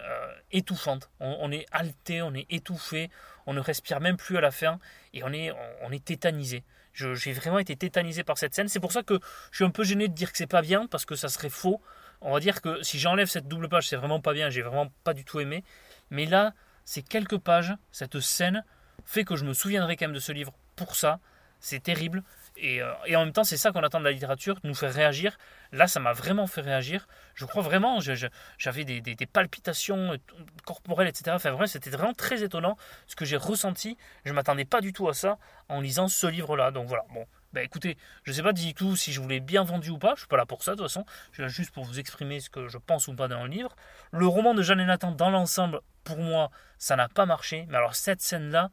étouffante. 0.52 1.10
On, 1.20 1.36
on, 1.40 1.52
est 1.52 1.66
halté, 1.72 2.22
on 2.22 2.34
est 2.34 2.46
étouffé, 2.50 3.10
on 3.46 3.52
ne 3.52 3.60
respire 3.60 4.00
même 4.00 4.16
plus 4.16 4.36
à 4.36 4.40
la 4.40 4.50
fin 4.50 4.78
et 5.12 5.22
on 5.24 5.32
est, 5.32 5.52
on 5.82 5.92
est 5.92 6.04
tétanisé. 6.04 6.64
J'ai 6.92 7.32
vraiment 7.32 7.58
été 7.58 7.76
tétanisé 7.76 8.24
par 8.24 8.36
cette 8.36 8.54
scène. 8.54 8.68
C'est 8.68 8.80
pour 8.80 8.92
ça 8.92 9.02
que 9.02 9.18
je 9.50 9.56
suis 9.56 9.64
un 9.64 9.70
peu 9.70 9.84
gêné 9.84 10.08
de 10.08 10.14
dire 10.14 10.32
que 10.32 10.38
c'est 10.38 10.46
pas 10.46 10.62
bien 10.62 10.86
parce 10.86 11.04
que 11.04 11.14
ça 11.14 11.28
serait 11.28 11.50
faux. 11.50 11.80
On 12.20 12.32
va 12.32 12.40
dire 12.40 12.60
que 12.60 12.82
si 12.82 12.98
j'enlève 12.98 13.28
cette 13.28 13.48
double 13.48 13.68
page, 13.68 13.88
c'est 13.88 13.96
vraiment 13.96 14.20
pas 14.20 14.32
bien. 14.32 14.50
J'ai 14.50 14.62
vraiment 14.62 14.92
pas 15.04 15.14
du 15.14 15.24
tout 15.24 15.40
aimé. 15.40 15.64
Mais 16.10 16.26
là, 16.26 16.52
ces 16.84 17.02
quelques 17.02 17.38
pages, 17.38 17.74
cette 17.92 18.20
scène 18.20 18.64
fait 19.04 19.24
que 19.24 19.36
je 19.36 19.44
me 19.44 19.54
souviendrai 19.54 19.96
quand 19.96 20.06
même 20.06 20.14
de 20.14 20.20
ce 20.20 20.32
livre 20.32 20.52
pour 20.76 20.96
ça. 20.96 21.20
C'est 21.60 21.82
terrible. 21.82 22.22
Euh, 22.62 22.92
et, 23.06 23.16
en 23.16 23.24
même 23.24 23.32
temps, 23.32 23.44
c'est 23.44 23.56
ça 23.56 23.72
qu'on 23.72 23.82
attend 23.82 24.00
de 24.00 24.04
la 24.04 24.12
littérature, 24.12 24.58
nous 24.64 24.74
faire 24.74 24.92
réagir. 24.92 25.38
Là, 25.72 25.86
ça 25.86 26.00
m'a 26.00 26.12
vraiment 26.12 26.46
fait 26.46 26.60
réagir. 26.60 27.06
Je 27.34 27.44
crois 27.44 27.62
vraiment, 27.62 28.00
j'avais 28.00 28.84
des, 28.84 29.26
palpitations 29.26 30.12
euh, 30.12 30.16
corporelles, 30.64 31.08
etc. 31.08 31.32
Enfin, 31.34 31.50
vrai, 31.52 31.66
c'était 31.66 31.90
vraiment 31.90 32.14
très 32.14 32.42
étonnant 32.42 32.76
ce 33.06 33.16
que 33.16 33.24
j'ai 33.24 33.36
ressenti. 33.36 33.96
Je 34.24 34.30
ne 34.30 34.34
m'attendais 34.34 34.64
pas 34.64 34.80
du 34.80 34.92
tout 34.92 35.08
à 35.08 35.14
ça 35.14 35.38
en 35.68 35.80
lisant 35.80 36.08
ce 36.08 36.26
livre-là. 36.26 36.70
Donc 36.70 36.88
voilà, 36.88 37.04
bon. 37.12 37.26
Ben 37.52 37.64
écoutez, 37.64 37.96
je 38.22 38.30
ne 38.30 38.36
sais 38.36 38.42
pas 38.44 38.52
du 38.52 38.74
tout 38.74 38.94
si 38.94 39.12
je 39.12 39.20
vous 39.20 39.26
l'ai 39.26 39.40
bien 39.40 39.64
vendu 39.64 39.90
ou 39.90 39.98
pas, 39.98 40.10
je 40.10 40.12
ne 40.12 40.18
suis 40.18 40.28
pas 40.28 40.36
là 40.36 40.46
pour 40.46 40.62
ça 40.62 40.72
de 40.72 40.76
toute 40.76 40.86
façon, 40.86 41.04
je 41.30 41.34
suis 41.34 41.42
là 41.42 41.48
juste 41.48 41.72
pour 41.72 41.82
vous 41.82 41.98
exprimer 41.98 42.38
ce 42.38 42.48
que 42.48 42.68
je 42.68 42.78
pense 42.78 43.08
ou 43.08 43.14
pas 43.16 43.26
dans 43.26 43.42
le 43.42 43.50
livre. 43.50 43.74
Le 44.12 44.28
roman 44.28 44.54
de 44.54 44.62
Jeanne 44.62 44.78
et 44.78 44.84
Nathan, 44.84 45.10
dans 45.10 45.30
l'ensemble, 45.30 45.80
pour 46.04 46.18
moi, 46.18 46.52
ça 46.78 46.94
n'a 46.94 47.08
pas 47.08 47.26
marché, 47.26 47.66
mais 47.68 47.76
alors 47.76 47.96
cette 47.96 48.20
scène-là, 48.20 48.70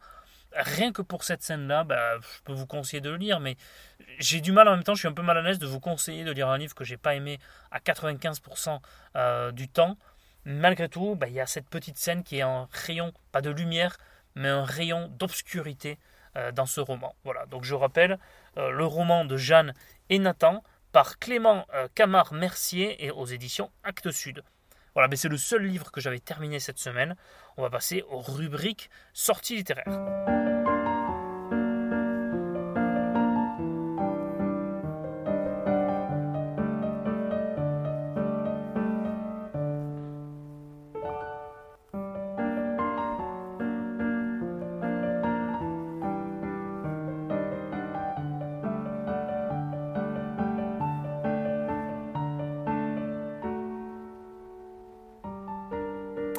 rien 0.54 0.92
que 0.92 1.02
pour 1.02 1.24
cette 1.24 1.44
scène-là, 1.44 1.84
bah, 1.84 2.20
je 2.20 2.42
peux 2.44 2.54
vous 2.54 2.68
conseiller 2.68 3.02
de 3.02 3.10
le 3.10 3.18
lire, 3.18 3.40
mais 3.40 3.58
j'ai 4.20 4.42
du 4.42 4.52
mal 4.52 4.68
en 4.68 4.72
même 4.72 4.84
temps, 4.84 4.96
je 4.96 5.00
suis 5.00 5.08
un 5.08 5.14
peu 5.14 5.22
mal 5.22 5.38
à 5.38 5.42
l'aise 5.42 5.60
de 5.60 5.68
vous 5.68 5.80
conseiller 5.80 6.24
de 6.24 6.32
lire 6.32 6.50
un 6.50 6.58
livre 6.58 6.76
que 6.76 6.84
j'ai 6.84 6.98
pas 6.98 7.16
aimé 7.16 7.40
à 7.72 7.80
95% 7.80 8.80
euh, 9.16 9.52
du 9.52 9.68
temps. 9.68 9.98
Malgré 10.46 10.90
tout, 10.90 11.16
bah, 11.16 11.28
il 11.28 11.34
y 11.34 11.42
a 11.42 11.46
cette 11.46 11.70
petite 11.70 11.98
scène 11.98 12.24
qui 12.24 12.38
est 12.38 12.42
un 12.42 12.68
rayon, 12.72 13.14
pas 13.32 13.42
de 13.42 13.50
lumière, 13.50 13.98
mais 14.36 14.50
un 14.50 14.64
rayon 14.64 15.10
d'obscurité 15.10 16.00
euh, 16.38 16.52
dans 16.52 16.66
ce 16.66 16.80
roman. 16.80 17.16
Voilà, 17.24 17.46
donc 17.48 17.64
je 17.64 17.76
rappelle 17.76 18.18
euh, 18.58 18.72
le 18.72 18.86
roman 18.86 19.26
de 19.26 19.38
Jeanne 19.38 19.74
et 20.10 20.20
Nathan 20.20 20.64
par 20.94 21.20
Clément 21.20 21.68
Camard-Mercier 21.96 23.06
et 23.06 23.12
aux 23.12 23.26
éditions 23.26 23.70
Actes 23.84 24.10
Sud. 24.12 24.42
Voilà, 24.98 25.10
mais 25.10 25.16
c'est 25.16 25.30
le 25.30 25.38
seul 25.38 25.62
livre 25.62 25.92
que 25.92 26.02
j'avais 26.02 26.18
terminé 26.18 26.60
cette 26.60 26.80
semaine. 26.80 27.16
On 27.56 27.62
va 27.62 27.70
passer 27.70 28.04
aux 28.10 28.18
rubriques 28.18 28.90
sorties 29.14 29.56
littéraires. 29.56 30.47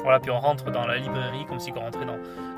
Voilà, 0.09 0.21
puis 0.21 0.31
on 0.31 0.39
rentre 0.39 0.71
dans 0.71 0.87
la 0.87 0.97
librairie 0.97 1.45
comme 1.45 1.59
si 1.59 1.71
on 1.75 1.81
rentrait 1.81 2.07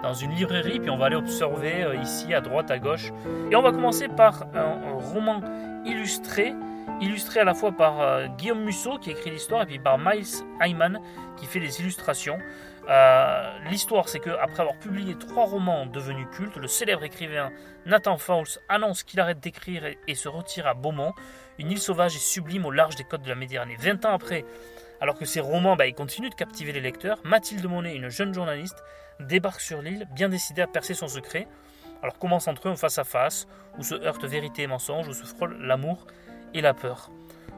dans, 0.01 0.13
une 0.13 0.31
librairie, 0.31 0.79
puis 0.79 0.89
on 0.89 0.96
va 0.96 1.08
aller 1.08 1.17
observer 1.17 1.84
euh, 1.84 1.96
ici 1.96 2.34
à 2.34 2.39
droite, 2.39 2.72
à 2.72 2.79
gauche. 2.79 3.12
Et 3.51 3.58
on 3.58 3.62
va 3.62 3.74
commencer 3.74 4.08
par 4.08 4.43
un, 4.55 4.93
roman 4.93 5.41
illustré 5.84 6.53
illustré 7.01 7.41
à 7.41 7.43
la 7.43 7.53
fois 7.53 7.74
par 7.74 8.00
euh, 8.00 8.27
Guillaume 8.38 8.63
Musso 8.63 8.98
qui 9.00 9.12
écrit 9.12 9.31
l'histoire 9.31 9.63
et 9.63 9.65
puis 9.65 9.79
par 9.79 9.98
Miles 9.98 10.46
Hyman 10.62 11.01
qui 11.36 11.46
fait 11.46 11.60
les 11.60 11.81
illustrations. 11.81 12.39
Euh, 12.89 13.60
l'histoire, 13.70 14.08
c'est 14.08 14.20
que 14.20 14.29
après 14.29 14.62
avoir 14.62 14.77
publié 14.79 15.15
trois 15.15 15.46
romans 15.46 15.86
devenus 15.86 16.27
cultes, 16.31 16.55
le 16.55 16.70
célèbre 16.70 17.03
écrivain 17.03 17.51
Nathan 17.86 18.17
Fowles 18.17 18.60
annonce 18.70 19.03
qu'il 19.03 19.20
arrête 19.20 19.41
d'écrire 19.41 19.84
et, 20.08 20.15
se 20.15 20.29
retire 20.29 20.67
à 20.67 20.74
Beaumont, 20.74 21.12
une 21.60 21.70
île 21.70 21.79
sauvage 21.79 22.15
et 22.15 22.20
sublime 22.20 22.65
au 22.65 22.72
large 22.72 22.96
des 22.96 23.03
côtes 23.03 23.24
de 23.24 23.29
la 23.29 23.36
Méditerranée. 23.36 23.75
20 23.77 24.05
ans 24.05 24.13
après, 24.13 24.46
alors 25.01 25.17
que 25.17 25.25
ses 25.25 25.41
romans 25.41 25.75
bah, 25.75 25.91
continuent 25.91 26.29
de 26.29 26.36
captiver 26.36 26.72
les 26.72 26.79
lecteurs, 26.79 27.20
Mathilde 27.25 27.65
Monet, 27.65 27.96
une 27.96 28.10
jeune 28.10 28.34
journaliste, 28.34 28.84
débarque 29.20 29.60
sur 29.60 29.81
l'île, 29.81 30.08
bien 30.13 30.29
décidée 30.29 30.62
à 30.62 30.67
percer 30.67 30.93
son 30.93 31.08
secret. 31.08 31.48
Alors 32.03 32.17
commence 32.17 32.48
entre 32.48 32.67
eux 32.67 32.72
un 32.72 32.75
face-à-face, 32.75 33.48
où 33.77 33.84
se 33.84 33.96
heurtent 33.96 34.25
vérité 34.25 34.62
et 34.63 34.67
mensonge, 34.67 35.08
où 35.08 35.13
se 35.13 35.25
frôle 35.25 35.58
l'amour 35.60 36.05
et 36.53 36.62
la 36.62 36.74
peur. 36.74 37.12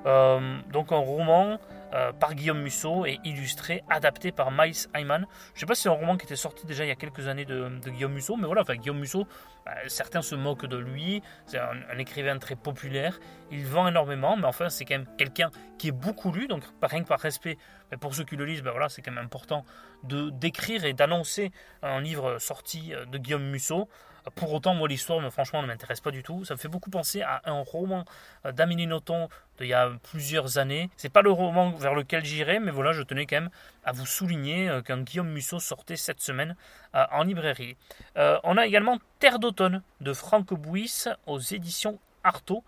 Euh, 0.06 0.60
donc 0.72 0.92
un 0.92 0.98
roman 0.98 1.60
euh, 1.94 2.12
par 2.12 2.34
Guillaume 2.34 2.62
Musso 2.62 3.06
et 3.06 3.20
illustré, 3.24 3.84
adapté 3.90 4.32
par 4.32 4.52
Miles 4.52 4.88
Hyman. 4.96 5.26
Je 5.54 5.58
ne 5.58 5.60
sais 5.60 5.66
pas 5.66 5.76
si 5.76 5.84
c'est 5.84 5.90
un 5.90 5.94
roman 5.94 6.18
qui 6.18 6.26
était 6.26 6.36
sorti 6.36 6.66
déjà 6.66 6.84
il 6.84 6.88
y 6.88 6.92
a 6.92 6.96
quelques 6.96 7.28
années 7.28 7.46
de, 7.46 7.70
Guillaume 7.88 8.14
Musso, 8.14 8.36
mais 8.36 8.48
voilà, 8.48 8.62
enfin, 8.62 8.76
Guillaume 8.76 9.00
Musso, 9.00 9.28
bah, 9.66 9.74
certains 9.88 10.22
se 10.22 10.36
moquent 10.36 10.66
de 10.66 10.78
lui, 10.78 11.22
c'est 11.46 11.60
un, 11.60 11.98
écrivain 11.98 12.38
très 12.40 12.56
populaire, 12.56 13.20
il 13.52 13.66
vend 13.66 13.88
énormément, 13.88 14.36
mais 14.36 14.48
enfin 14.48 14.70
c'est 14.70 14.86
quand 14.86 14.96
même 14.96 15.08
quelqu'un 15.18 15.52
qui 15.78 15.90
est 15.90 15.92
beaucoup 15.92 16.32
lu, 16.32 16.48
donc 16.48 16.64
rien 16.82 17.04
que 17.04 17.08
par 17.08 17.20
respect 17.20 17.58
pour 18.02 18.16
ceux 18.16 18.24
qui 18.24 18.36
le 18.36 18.46
lisent, 18.46 18.64
ben 18.64 18.72
voilà, 18.72 18.90
c'est 18.90 19.02
quand 19.02 19.12
même 19.12 19.24
important 19.24 19.64
de 20.04 20.32
d'écrire 20.32 20.84
et 20.84 20.94
d'annoncer 20.94 21.52
un 21.84 22.02
livre 22.02 22.40
sorti 22.40 22.92
de 23.08 23.18
Guillaume 23.18 23.46
Musso. 23.46 23.88
Pour 24.36 24.54
autant, 24.54 24.74
moi, 24.74 24.88
l'histoire, 24.88 25.22
franchement, 25.32 25.62
ne 25.62 25.68
m'intéresse 25.68 26.02
pas 26.02 26.12
du 26.12 26.24
tout. 26.24 26.46
Ça 26.46 26.54
me 26.54 26.60
fait 26.60 26.68
beaucoup 26.68 26.90
penser 26.90 27.22
à 27.22 27.42
un 27.46 27.62
roman 27.62 28.06
d'Amélie 28.46 28.88
Nothomb 28.88 29.30
d'il 29.58 29.68
y 29.68 29.74
a 29.74 29.92
plusieurs 30.12 30.58
années. 30.58 30.90
C'est 30.98 31.12
pas 31.12 31.22
le 31.22 31.32
roman 31.32 31.72
vers 31.72 31.94
lequel 31.94 32.26
j'irai, 32.26 32.60
mais 32.60 32.72
voilà, 32.72 32.92
je 32.94 33.02
tenais 33.02 33.26
quand 33.26 33.42
même 33.42 33.50
à 33.84 33.92
vous 33.92 34.06
souligner 34.06 34.70
euh, 34.70 34.82
qu'un 34.82 35.02
Guillaume 35.02 35.30
Musso 35.30 35.60
sortait 35.60 35.96
cette 35.96 36.22
semaine 36.22 36.56
euh, 36.96 37.06
en 37.12 37.24
librairie. 37.24 37.78
Euh, 38.18 38.40
on 38.44 38.58
a 38.58 38.66
également 38.66 39.00
Terre 39.20 39.40
d'automne 39.40 39.82
de 40.02 40.14
Franck 40.14 40.54
Bouis 40.54 41.06
aux 41.28 41.40
éditions 41.40 42.00
Artaud. 42.24 42.64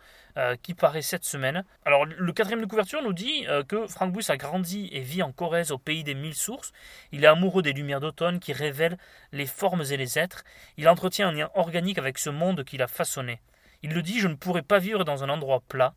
qui 0.62 0.74
paraît 0.74 1.02
cette 1.02 1.24
semaine. 1.24 1.64
Alors, 1.86 2.06
le 2.06 2.34
quatrième 2.34 2.60
de 2.60 2.66
couverture 2.66 3.02
nous 3.02 3.14
dit 3.14 3.46
que 3.70 3.88
Franck 3.88 4.12
Bouis 4.12 4.26
a 4.28 4.36
grandi 4.36 4.90
et 4.92 5.00
vit 5.00 5.24
en 5.24 5.32
Corrèze 5.32 5.72
au 5.72 5.78
pays 5.78 6.04
des 6.04 6.14
mille 6.14 6.36
sources. 6.36 6.74
Il 7.14 7.24
est 7.24 7.28
amoureux 7.28 7.62
des 7.62 7.72
lumières 7.72 8.02
d'automne 8.02 8.40
qui 8.42 8.52
révèlent 8.52 8.98
les 9.32 9.46
formes 9.46 9.84
et 9.90 9.96
les 9.96 10.20
êtres. 10.20 10.44
Il 10.76 10.90
entretient 10.90 11.30
un 11.30 11.32
lien 11.32 11.50
organique 11.56 11.98
avec 11.98 12.18
ce 12.18 12.30
monde 12.30 12.66
qu'il 12.66 12.82
a 12.82 12.88
façonné. 12.88 13.40
Il 13.82 13.94
le 13.94 14.02
dit 14.02 14.20
Je 14.20 14.28
ne 14.28 14.36
pourrais 14.36 14.62
pas 14.62 14.80
vivre 14.80 15.06
dans 15.06 15.24
un 15.24 15.30
endroit 15.30 15.62
plat. 15.68 15.94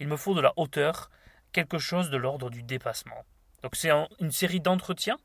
Il 0.00 0.08
me 0.08 0.16
faut 0.16 0.34
de 0.34 0.40
la 0.40 0.52
hauteur, 0.56 1.10
quelque 1.52 1.78
chose 1.78 2.10
de 2.10 2.16
l'ordre 2.16 2.50
du 2.50 2.62
dépassement. 2.62 3.24
Donc 3.62 3.76
c'est 3.76 3.90
une 4.20 4.32
série 4.32 4.60
d'entretiens 4.60 5.18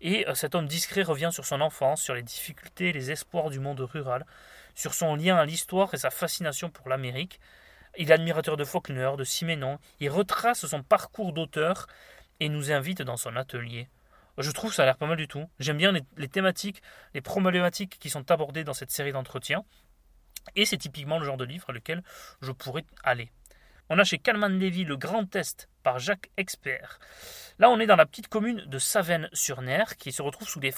et 0.00 0.26
euh, 0.28 0.34
cet 0.34 0.54
homme 0.54 0.66
discret 0.66 1.02
revient 1.02 1.30
sur 1.32 1.44
son 1.44 1.60
enfance, 1.60 2.02
sur 2.02 2.14
les 2.14 2.22
difficultés 2.22 2.92
les 2.92 3.12
espoirs 3.12 3.50
du 3.50 3.60
monde 3.60 3.80
rural, 3.80 4.26
sur 4.74 4.94
son 4.94 5.14
lien 5.16 5.36
à 5.36 5.44
l'histoire 5.44 5.92
et 5.94 5.98
sa 5.98 6.10
fascination 6.10 6.70
pour 6.70 6.88
l'Amérique. 6.88 7.40
Il 7.96 8.10
est 8.10 8.14
admirateur 8.14 8.56
de 8.56 8.64
Faulkner, 8.64 9.10
de 9.16 9.24
Siménon, 9.24 9.78
il 10.00 10.10
retrace 10.10 10.66
son 10.66 10.82
parcours 10.82 11.32
d'auteur 11.32 11.86
et 12.40 12.48
nous 12.48 12.72
invite 12.72 13.02
dans 13.02 13.16
son 13.16 13.36
atelier. 13.36 13.88
Je 14.38 14.50
trouve 14.50 14.74
ça 14.74 14.82
a 14.82 14.86
l'air 14.86 14.96
pas 14.96 15.06
mal 15.06 15.16
du 15.16 15.28
tout. 15.28 15.48
J'aime 15.60 15.76
bien 15.76 15.92
les, 15.92 16.28
thématiques, 16.28 16.82
les 17.14 17.20
problématiques 17.20 17.98
qui 18.00 18.10
sont 18.10 18.30
abordées 18.32 18.64
dans 18.64 18.72
cette 18.72 18.90
série 18.90 19.12
d'entretiens. 19.12 19.64
Et 20.56 20.64
c'est 20.64 20.76
typiquement 20.76 21.18
le 21.18 21.24
genre 21.24 21.36
de 21.36 21.44
livre 21.44 21.70
à 21.70 21.72
lequel 21.72 22.02
je 22.42 22.50
pourrais 22.50 22.84
aller. 23.04 23.30
On 23.88 23.98
a 23.98 24.04
chez 24.04 24.18
Calman 24.18 24.48
Levy 24.48 24.84
le 24.84 24.96
Grand 24.96 25.24
Test 25.26 25.68
par 25.82 25.98
Jacques 25.98 26.30
Expert. 26.36 26.98
Là, 27.58 27.70
on 27.70 27.78
est 27.78 27.86
dans 27.86 27.96
la 27.96 28.06
petite 28.06 28.28
commune 28.28 28.64
de 28.66 28.78
Savenne-sur-Ner 28.78 29.84
qui 29.98 30.10
se 30.10 30.22
retrouve 30.22 30.48
sous 30.48 30.60
les 30.60 30.72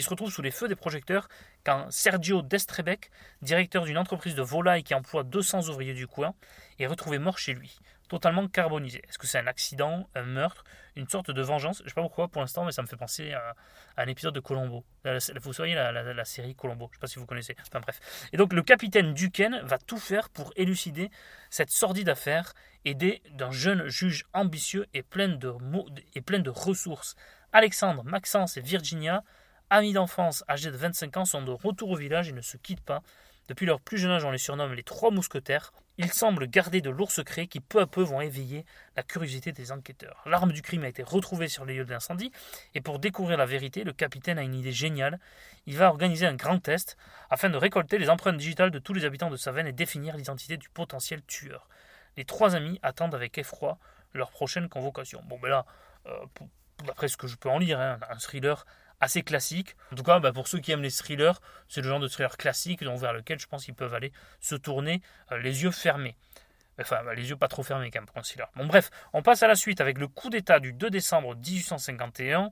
qui 0.00 0.04
se 0.04 0.10
retrouve 0.10 0.32
sous 0.32 0.40
les 0.40 0.50
feux 0.50 0.66
des 0.66 0.76
projecteurs 0.76 1.28
quand 1.62 1.90
Sergio 1.90 2.40
Destrebec, 2.40 3.10
directeur 3.42 3.84
d'une 3.84 3.98
entreprise 3.98 4.34
de 4.34 4.40
volailles 4.40 4.82
qui 4.82 4.94
emploie 4.94 5.24
200 5.24 5.68
ouvriers 5.68 5.92
du 5.92 6.06
coin, 6.06 6.32
est 6.78 6.86
retrouvé 6.86 7.18
mort 7.18 7.36
chez 7.36 7.52
lui 7.52 7.78
totalement 8.08 8.48
carbonisé. 8.48 9.02
Est-ce 9.08 9.18
que 9.18 9.26
c'est 9.26 9.38
un 9.38 9.46
accident, 9.46 10.08
un 10.16 10.24
meurtre, 10.24 10.64
une 10.96 11.08
sorte 11.08 11.30
de 11.30 11.42
vengeance? 11.42 11.78
Je 11.78 11.84
ne 11.84 11.88
sais 11.90 11.94
pas 11.94 12.00
pourquoi 12.00 12.28
pour 12.28 12.40
l'instant, 12.40 12.64
mais 12.64 12.72
ça 12.72 12.82
me 12.82 12.88
fait 12.88 12.96
penser 12.96 13.32
à, 13.34 13.54
un 13.98 14.06
épisode 14.08 14.34
de 14.34 14.40
Colombo. 14.40 14.84
Vous 15.04 15.52
voyez 15.52 15.74
la, 15.74 16.24
série 16.24 16.56
Colombo, 16.56 16.86
je 16.86 16.90
ne 16.90 16.94
sais 16.96 17.00
pas 17.00 17.06
si 17.06 17.18
vous 17.18 17.26
connaissez. 17.26 17.54
Enfin 17.68 17.80
bref. 17.80 18.00
Et 18.32 18.36
donc 18.38 18.52
le 18.52 18.62
capitaine 18.62 19.12
Duquesne 19.14 19.60
va 19.62 19.78
tout 19.78 19.98
faire 19.98 20.28
pour 20.30 20.52
élucider 20.56 21.10
cette 21.50 21.70
sordide 21.70 22.08
affaire, 22.08 22.54
aidé 22.84 23.22
d'un 23.32 23.52
jeune 23.52 23.86
juge 23.88 24.24
ambitieux 24.32 24.86
et 24.92 25.02
plein 25.02 25.28
de, 25.28 25.54
et 26.14 26.22
plein 26.22 26.40
de 26.40 26.50
ressources. 26.50 27.14
Alexandre, 27.52 28.02
Maxence 28.02 28.56
et 28.56 28.60
Virginia, 28.60 29.22
amis 29.70 29.92
d'enfance 29.92 30.44
âgés 30.48 30.70
de 30.70 30.76
25 30.76 31.16
ans, 31.16 31.24
sont 31.24 31.42
de 31.42 31.52
retour 31.52 31.90
au 31.90 31.96
village 31.96 32.28
et 32.28 32.32
ne 32.32 32.42
se 32.42 32.56
quittent 32.56 32.84
pas. 32.84 33.02
Depuis 33.48 33.66
leur 33.66 33.80
plus 33.80 33.98
jeune 33.98 34.12
âge, 34.12 34.24
on 34.24 34.30
les 34.30 34.38
surnomme 34.38 34.74
les 34.74 34.84
trois 34.84 35.10
mousquetaires. 35.10 35.72
Ils 35.98 36.12
semblent 36.12 36.46
garder 36.46 36.80
de 36.80 36.88
lourds 36.88 37.10
secrets 37.10 37.48
qui 37.48 37.58
peu 37.58 37.80
à 37.80 37.86
peu 37.86 38.00
vont 38.00 38.20
éveiller 38.20 38.64
la 38.96 39.02
curiosité 39.02 39.50
des 39.50 39.72
enquêteurs. 39.72 40.22
L'arme 40.24 40.52
du 40.52 40.62
crime 40.62 40.84
a 40.84 40.88
été 40.88 41.02
retrouvée 41.02 41.48
sur 41.48 41.64
les 41.64 41.74
lieux 41.74 41.84
de 41.84 41.90
l'incendie 41.90 42.30
et 42.74 42.80
pour 42.80 43.00
découvrir 43.00 43.36
la 43.36 43.46
vérité, 43.46 43.82
le 43.82 43.92
capitaine 43.92 44.38
a 44.38 44.42
une 44.42 44.54
idée 44.54 44.70
géniale. 44.70 45.18
Il 45.66 45.76
va 45.76 45.88
organiser 45.88 46.26
un 46.26 46.34
grand 46.34 46.60
test 46.60 46.96
afin 47.28 47.50
de 47.50 47.56
récolter 47.56 47.98
les 47.98 48.08
empreintes 48.08 48.36
digitales 48.36 48.70
de 48.70 48.78
tous 48.78 48.94
les 48.94 49.04
habitants 49.04 49.30
de 49.30 49.36
Savenne 49.36 49.66
et 49.66 49.72
définir 49.72 50.16
l'identité 50.16 50.56
du 50.56 50.68
potentiel 50.68 51.20
tueur. 51.24 51.68
Les 52.16 52.24
trois 52.24 52.54
amis 52.54 52.78
attendent 52.82 53.16
avec 53.16 53.36
effroi 53.36 53.78
leur 54.14 54.30
prochaine 54.30 54.68
convocation. 54.68 55.22
Bon 55.26 55.40
ben 55.40 55.48
là, 55.48 55.66
euh, 56.06 56.12
d'après 56.86 57.08
ce 57.08 57.16
que 57.16 57.26
je 57.26 57.36
peux 57.36 57.50
en 57.50 57.58
lire, 57.58 57.80
hein, 57.80 57.98
un 58.08 58.18
thriller 58.18 58.64
assez 59.00 59.22
classique. 59.22 59.76
En 59.92 59.96
tout 59.96 60.02
cas, 60.02 60.18
bah, 60.20 60.32
pour 60.32 60.48
ceux 60.48 60.58
qui 60.58 60.72
aiment 60.72 60.82
les 60.82 60.90
thrillers, 60.90 61.40
c'est 61.68 61.80
le 61.80 61.88
genre 61.88 62.00
de 62.00 62.08
thriller 62.08 62.36
classique 62.36 62.82
vers 62.82 63.12
lequel 63.12 63.38
je 63.38 63.46
pense 63.46 63.64
qu'ils 63.64 63.74
peuvent 63.74 63.94
aller 63.94 64.12
se 64.40 64.54
tourner 64.54 65.02
euh, 65.32 65.38
les 65.38 65.62
yeux 65.62 65.70
fermés. 65.70 66.16
Enfin, 66.80 67.02
bah, 67.04 67.14
les 67.14 67.28
yeux 67.28 67.36
pas 67.36 67.48
trop 67.48 67.62
fermés 67.62 67.90
quand 67.90 68.00
même 68.00 68.06
pour 68.06 68.18
un 68.18 68.22
thriller. 68.22 68.48
Bon, 68.56 68.66
bref, 68.66 68.90
on 69.12 69.22
passe 69.22 69.42
à 69.42 69.48
la 69.48 69.54
suite 69.54 69.80
avec 69.80 69.98
le 69.98 70.08
coup 70.08 70.30
d'État 70.30 70.60
du 70.60 70.72
2 70.72 70.90
décembre 70.90 71.34
1851 71.36 72.50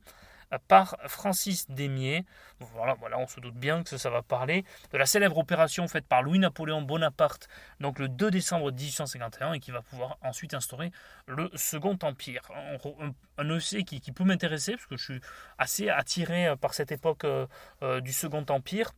par 0.69 0.97
Francis 1.07 1.69
Démier. 1.71 2.25
Voilà, 2.61 2.95
voilà, 2.95 3.19
on 3.19 3.27
se 3.27 3.41
doute 3.41 3.55
bien 3.55 3.83
que 3.83 3.97
ça 3.97 4.11
va 4.11 4.23
parler 4.23 4.65
de 4.93 4.99
la 4.99 5.07
célèbre 5.07 5.39
opération 5.39 5.87
faite 5.89 6.07
par 6.07 6.23
Louis-Napoléon 6.23 6.83
Bonaparte, 6.83 7.49
donc 7.81 7.99
le 7.99 8.09
2 8.09 8.31
décembre 8.31 8.73
1851, 8.73 9.55
et 9.55 9.61
qui 9.61 9.71
va 9.71 9.83
pouvoir 9.83 10.19
ensuite 10.23 10.55
instaurer 10.55 10.91
le 11.27 11.51
Second 11.55 11.99
Empire. 12.03 12.43
Un, 13.39 13.57
EC 13.57 13.85
qui, 13.85 14.13
peut 14.13 14.25
m'intéresser, 14.25 14.73
parce 14.73 14.87
que 14.87 14.97
je 14.97 15.05
suis 15.05 15.21
assez 15.59 15.89
attiré 15.89 16.55
par 16.61 16.75
cette 16.75 16.93
époque 16.93 17.25
euh, 17.25 17.47
euh, 17.83 18.01
du 18.01 18.13
Second 18.13 18.45
Empire 18.49 18.93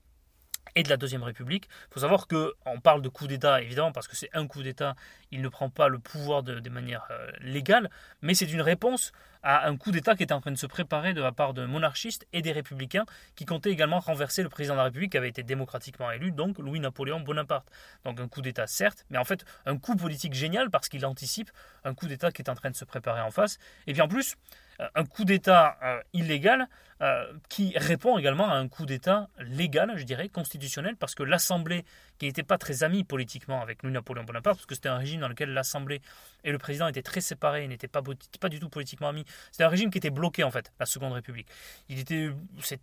et 0.75 0.83
de 0.83 0.89
la 0.89 0.97
Deuxième 0.97 1.23
République. 1.23 1.69
Il 1.69 1.95
faut 1.95 2.01
savoir 2.01 2.27
qu'on 2.27 2.81
parle 2.81 3.03
de 3.03 3.09
coup 3.09 3.27
d'État, 3.27 3.61
évidemment, 3.61 3.93
parce 3.93 4.09
que 4.09 4.17
c'est 4.17 4.31
un 4.33 4.47
coup 4.47 4.63
d'État, 4.63 4.95
il 5.31 5.43
ne 5.43 5.49
prend 5.49 5.71
pas 5.71 5.89
le 5.89 5.99
pouvoir 5.99 6.43
de, 6.43 6.69
manière 6.71 7.07
euh, 7.11 7.31
légale, 7.41 7.91
mais 8.23 8.35
c'est 8.35 8.51
une 8.51 8.61
réponse 8.61 9.13
à 9.43 9.67
un 9.67 9.77
coup 9.77 9.91
d'État 9.91 10.15
qui 10.15 10.23
était 10.23 10.35
en 10.35 10.41
train 10.41 10.51
de 10.51 10.59
se 10.59 10.67
préparer 10.67 11.15
de 11.15 11.23
la 11.23 11.33
part 11.33 11.55
de 11.55 11.65
monarchistes 11.65 12.27
et 12.33 12.43
des 12.43 12.53
républicains 12.53 13.07
qui 13.37 13.47
comptaient 13.47 13.71
également 13.71 13.99
renverser 13.99 14.43
le 14.43 14.49
président 14.49 14.75
de 14.75 14.79
la 14.79 14.85
République 14.85 15.13
qui 15.13 15.17
avait 15.17 15.29
été 15.29 15.43
démocratiquement 15.43 16.11
élu, 16.11 16.31
donc 16.31 16.59
Louis-Napoléon 16.59 17.21
Bonaparte. 17.21 17.67
Donc 18.05 18.21
un 18.21 18.29
coup 18.29 18.43
d'État 18.43 18.67
certes, 18.67 19.07
mais 19.09 19.19
en 19.19 19.25
fait 19.25 19.45
un 19.65 19.79
coup 19.79 19.97
politique 19.97 20.35
génial 20.35 20.71
parce 20.71 20.89
qu'il 20.89 21.05
anticipe 21.07 21.51
un 21.85 21.95
coup 21.95 22.07
d'État 22.07 22.31
qui 22.33 22.43
est 22.43 22.51
en 22.51 22.55
train 22.55 22.71
de 22.71 22.77
se 22.77 22.85
préparer 22.85 23.23
en 23.23 23.31
face. 23.31 23.59
Et 23.87 23.95
bien 23.95 24.05
en 24.05 24.09
plus, 24.09 24.37
euh, 24.81 24.89
un 24.95 25.05
coup 25.05 25.25
d'État 25.25 25.79
euh, 25.83 26.01
illégal 26.13 26.69
euh, 27.03 27.25
qui 27.49 27.73
répond 27.77 28.19
également 28.19 28.51
à 28.51 28.57
un 28.57 28.69
coup 28.69 28.85
d'État 28.85 29.31
légal, 29.39 29.91
je 29.97 30.05
dirais, 30.05 30.29
constitutionnel, 30.29 30.97
parce 30.97 31.15
que 31.15 31.23
l'Assemblée, 31.23 31.87
qui 32.19 32.27
n'était 32.27 32.43
pas 32.43 32.59
très 32.59 32.83
amie 32.83 33.05
politiquement 33.05 33.63
avec 33.63 33.83
Louis-Napoléon 33.83 34.25
Bonaparte, 34.25 34.59
parce 34.59 34.67
que 34.67 34.75
c'était 34.75 34.91
un 34.91 34.99
régime 34.99 35.21
dans 35.21 35.29
lequel 35.29 35.55
l'Assemblée 35.55 36.03
et 36.45 36.53
le 36.53 36.59
président 36.59 36.89
étaient 36.89 37.01
très 37.01 37.23
séparés, 37.23 37.67
n'étaient 37.69 37.89
pas, 37.89 38.03
du 38.03 38.61
tout 38.61 38.69
politiquement 38.69 39.09
amis. 39.09 39.25
C'était 39.51 39.65
un 39.65 39.71
régime 39.71 39.91
qui 39.91 39.97
était 39.97 40.11
bloqué, 40.11 40.45
en 40.45 40.51
fait, 40.51 40.73
la 40.79 40.85
Seconde 40.85 41.15
République. 41.15 41.49
Il, 41.89 41.99
était, 42.01 42.29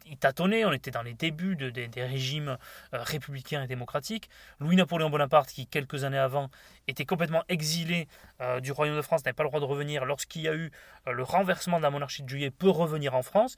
il 0.07 0.17
tâtonnait, 0.17 0.65
on 0.65 0.71
était 0.71 0.89
dans 0.89 1.03
les 1.03 1.13
débuts 1.13 1.55
de, 1.55 1.69
des 1.69 2.03
régimes 2.03 2.57
républicains 2.91 3.63
et 3.63 3.67
démocratiques. 3.67 4.31
Louis-Napoléon 4.59 5.11
Bonaparte, 5.11 5.49
qui 5.49 5.67
quelques 5.67 6.05
années 6.05 6.17
avant 6.17 6.49
était 6.87 7.05
complètement 7.05 7.43
exilé 7.49 8.07
du 8.61 8.71
Royaume 8.71 8.95
de 8.95 9.01
France, 9.01 9.23
n'avait 9.25 9.33
pas 9.33 9.43
le 9.43 9.49
droit 9.49 9.59
de 9.59 9.65
revenir 9.65 10.05
lorsqu'il 10.05 10.41
y 10.41 10.47
a 10.47 10.55
eu 10.55 10.71
le 11.05 11.23
renversement 11.23 11.77
de 11.77 11.83
la 11.83 11.89
monarchie 11.89 12.23
de 12.23 12.29
juillet, 12.29 12.49
peut 12.49 12.69
revenir 12.69 13.13
en 13.13 13.21
France. 13.21 13.57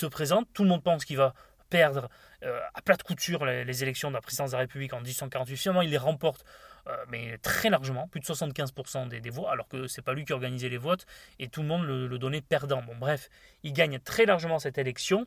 Se 0.00 0.06
présente, 0.06 0.48
tout 0.52 0.62
le 0.62 0.68
monde 0.68 0.82
pense 0.82 1.04
qu'il 1.04 1.16
va 1.16 1.34
perdre 1.68 2.08
euh, 2.42 2.58
à 2.74 2.82
plate 2.82 3.02
couture 3.02 3.44
les, 3.44 3.82
élections 3.82 4.08
de 4.08 4.14
la 4.14 4.20
présidence 4.20 4.50
de 4.50 4.56
la 4.56 4.60
République 4.60 4.92
en 4.92 5.00
1848. 5.00 5.56
Finalement, 5.56 5.82
il 5.82 5.90
les 5.90 5.98
remporte, 5.98 6.44
euh, 6.88 6.92
mais 7.08 7.38
très 7.38 7.70
largement, 7.70 8.08
plus 8.08 8.20
de 8.20 8.24
75% 8.24 9.08
des, 9.08 9.30
voix, 9.30 9.52
alors 9.52 9.68
que 9.68 9.86
c'est 9.86 10.02
pas 10.02 10.12
lui 10.12 10.24
qui 10.24 10.32
organisait 10.32 10.68
les 10.68 10.78
votes 10.78 11.06
et 11.38 11.48
tout 11.48 11.62
le 11.62 11.68
monde 11.68 11.84
le, 11.84 12.06
le, 12.08 12.18
donnait 12.18 12.40
perdant. 12.40 12.82
Bon, 12.82 12.96
bref, 12.96 13.28
il 13.62 13.72
gagne 13.72 13.98
très 14.00 14.26
largement 14.26 14.58
cette 14.58 14.78
élection. 14.78 15.26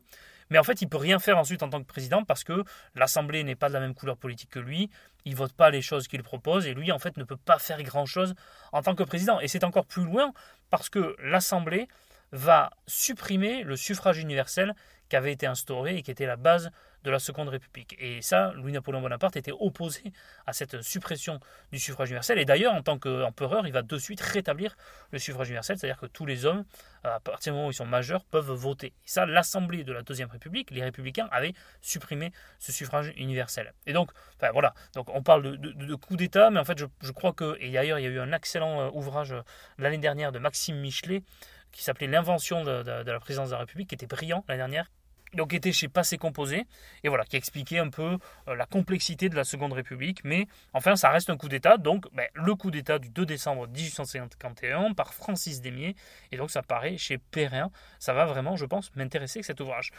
Mais 0.50 0.60
en 0.60 0.64
fait, 0.64 0.82
il 0.82 0.90
peut 0.90 0.98
rien 0.98 1.20
faire 1.20 1.38
ensuite 1.38 1.64
en 1.64 1.70
tant 1.70 1.80
que 1.80 1.88
président 1.88 2.24
parce 2.24 2.44
que 2.44 2.64
l'Assemblée 2.96 3.44
n'est 3.44 3.56
pas 3.56 3.70
de 3.70 3.74
la 3.74 3.80
même 3.80 3.96
couleur 3.96 4.18
politique 4.18 4.50
que 4.50 4.60
lui. 4.60 4.90
Il 5.26 5.36
vote 5.36 5.54
pas 5.54 5.70
les 5.70 5.82
choses 5.82 6.08
qu'il 6.08 6.22
propose 6.22 6.68
et 6.68 6.74
lui, 6.74 6.92
en 6.92 7.00
fait, 7.00 7.16
ne 7.18 7.24
peut 7.24 7.38
pas 7.38 7.58
faire 7.60 7.82
grand-chose 7.82 8.36
en 8.72 8.82
tant 8.82 8.94
que 8.94 9.04
président. 9.04 9.40
Et 9.40 9.48
c'est 9.48 9.64
encore 9.64 9.86
plus 9.86 10.04
loin 10.04 10.34
parce 10.70 10.90
que 10.90 11.16
l'Assemblée 11.24 11.88
va 12.34 12.72
supprimer 12.88 13.64
le 13.64 13.78
suffrage 13.78 14.18
universel 14.18 14.76
qui 15.08 15.16
avait 15.16 15.32
été 15.32 15.46
instauré 15.46 15.98
et 15.98 16.02
qui 16.02 16.12
était 16.12 16.26
la 16.26 16.36
base 16.36 16.72
de 17.04 17.12
la 17.12 17.20
Seconde 17.20 17.50
République. 17.50 17.96
Et 18.00 18.22
ça, 18.22 18.54
Louis-Napoléon 18.56 19.02
Bonaparte 19.02 19.36
était 19.36 19.52
opposé 19.52 20.14
à 20.46 20.54
cette 20.54 20.82
suppression 20.82 21.40
du 21.72 21.80
suffrage 21.80 22.10
universel. 22.10 22.40
Et 22.40 22.46
d'ailleurs, 22.46 22.74
en 22.74 22.82
tant 22.82 22.98
qu'empereur, 22.98 23.68
il 23.68 23.74
va 23.74 23.82
de 23.82 23.98
suite 23.98 24.22
rétablir 24.22 24.76
le 25.12 25.20
suffrage 25.20 25.48
universel, 25.48 25.78
c'est-à-dire 25.78 26.00
que 26.00 26.06
tous 26.06 26.26
les 26.26 26.46
hommes, 26.46 26.66
à 27.04 27.20
partir 27.20 27.54
du 27.54 27.58
moment 27.58 27.68
où 27.68 27.72
ils 27.72 27.76
sont 27.76 27.86
majeurs, 27.86 28.24
peuvent 28.26 28.52
voter. 28.52 28.88
Et 28.88 28.94
ça, 29.06 29.26
l'Assemblée 29.26 29.84
de 29.84 29.94
la 29.94 30.02
Deuxième 30.02 30.30
République, 30.30 30.72
les 30.72 30.84
républicains, 30.84 31.28
avaient 31.32 31.54
supprimé 31.82 32.32
ce 32.60 32.72
suffrage 32.72 33.12
universel. 33.18 33.74
Et 33.86 33.94
donc, 33.94 34.12
enfin, 34.38 34.52
voilà, 34.52 34.74
donc 34.96 35.10
on 35.14 35.22
parle 35.22 35.58
de, 35.58 35.96
coup 35.96 36.16
d'État, 36.16 36.50
mais 36.50 36.60
en 36.60 36.66
fait, 36.66 36.78
je, 36.78 37.12
crois 37.12 37.34
que, 37.34 37.58
et 37.60 37.72
d'ailleurs, 37.72 38.00
il 38.00 38.04
y 38.04 38.08
a 38.08 38.10
eu 38.10 38.20
un 38.20 38.32
excellent 38.32 38.82
euh, 38.82 38.90
ouvrage 38.94 39.34
euh, 39.34 39.42
l'année 39.78 39.98
dernière 39.98 40.32
de 40.32 40.40
Maxime 40.40 40.78
Michelet, 40.78 41.24
qui 41.72 41.84
s'appelait 41.84 42.08
L'invention 42.08 42.64
de, 42.64 42.84
de, 42.84 43.12
la 43.12 43.20
présidence 43.20 43.50
de 43.50 43.54
la 43.54 43.60
République, 43.60 43.90
qui 43.90 43.96
était 43.96 44.08
brillant 44.08 44.44
l'année 44.48 44.60
dernière, 44.60 44.90
donc 45.34 45.54
était 45.54 45.72
chez 45.72 45.88
Passé 45.88 46.18
Composé, 46.18 46.66
et 47.04 47.10
voilà, 47.10 47.26
qui 47.26 47.36
expliquait 47.36 47.80
un 47.80 47.90
peu 47.90 48.18
euh, 48.48 48.56
la 48.56 48.66
complexité 48.66 49.30
de 49.30 49.36
la 49.36 49.44
Seconde 49.44 49.74
République, 49.74 50.24
mais 50.24 50.48
enfin 50.74 50.96
ça 50.96 51.10
reste 51.10 51.30
un 51.30 51.38
coup 51.38 51.50
d'État, 51.50 51.78
donc 51.78 52.06
ben, 52.14 52.28
le 52.34 52.56
coup 52.56 52.72
d'État 52.72 53.00
du 53.00 53.10
2 53.10 53.26
décembre 53.26 53.68
1851 53.68 54.94
par 54.94 55.14
Francis 55.14 55.62
Démier, 55.62 55.96
et 56.32 56.38
donc 56.38 56.52
ça 56.52 56.62
paraît 56.62 56.98
chez 56.98 57.18
Perrin, 57.18 57.72
ça 58.00 58.14
va 58.14 58.26
vraiment, 58.26 58.56
je 58.56 58.66
pense, 58.66 58.96
m'intéresser 58.96 59.44
cet 59.44 59.60
ouvrage. 59.60 59.92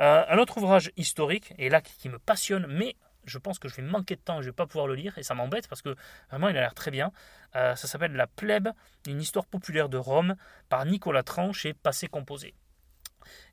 Euh, 0.00 0.24
un 0.28 0.38
autre 0.38 0.58
ouvrage 0.58 0.90
historique, 0.96 1.54
et 1.58 1.68
là 1.68 1.80
qui, 1.80 2.08
me 2.08 2.18
passionne, 2.18 2.66
mais 2.68 2.96
je 3.24 3.38
pense 3.38 3.58
que 3.58 3.68
je 3.68 3.76
vais 3.76 3.82
manquer 3.82 4.16
de 4.16 4.20
temps 4.20 4.40
et 4.40 4.42
je 4.42 4.48
vais 4.48 4.54
pas 4.54 4.66
pouvoir 4.66 4.86
le 4.86 4.94
lire, 4.94 5.16
et 5.16 5.22
ça 5.22 5.34
m'embête 5.34 5.68
parce 5.68 5.82
que 5.82 5.94
vraiment 6.30 6.48
il 6.48 6.56
a 6.56 6.60
l'air 6.60 6.74
très 6.74 6.90
bien, 6.90 7.12
euh, 7.56 7.74
ça 7.76 7.86
s'appelle 7.86 8.12
La 8.12 8.26
Plèbe, 8.26 8.68
une 9.06 9.20
histoire 9.20 9.46
populaire 9.46 9.88
de 9.88 9.98
Rome, 9.98 10.36
par 10.68 10.84
Nicolas 10.84 11.22
Tranche 11.22 11.60
chez 11.60 11.72
Passé 11.72 12.08
Composé. 12.08 12.54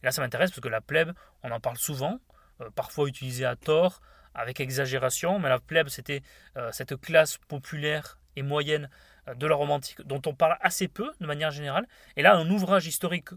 Et 0.02 0.06
là, 0.06 0.12
ça 0.12 0.22
m'intéresse 0.22 0.52
parce 0.52 0.62
que 0.62 0.68
la 0.68 0.82
plèbe, 0.82 1.12
on 1.44 1.52
en 1.52 1.60
parle 1.60 1.78
souvent, 1.78 2.20
euh, 2.62 2.70
parfois 2.76 3.08
utilisée 3.08 3.46
à 3.46 3.56
tort, 3.56 4.02
avec 4.34 4.60
exagération, 4.60 5.40
mais 5.40 5.50
la 5.50 5.60
plèbe, 5.60 5.90
c'était 5.90 6.22
euh, 6.58 6.72
cette 6.72 7.00
classe 7.00 7.38
populaire 7.38 8.18
et 8.36 8.44
moyenne 8.44 8.90
euh, 9.28 9.34
de 9.36 9.48
la 9.48 9.56
romantique 9.56 10.02
dont 10.02 10.22
on 10.26 10.34
parle 10.34 10.58
assez 10.62 10.88
peu 10.88 11.12
de 11.20 11.26
manière 11.26 11.52
générale. 11.52 11.88
Et 12.16 12.22
là, 12.22 12.36
un 12.36 12.50
ouvrage 12.50 12.88
historique 12.88 13.30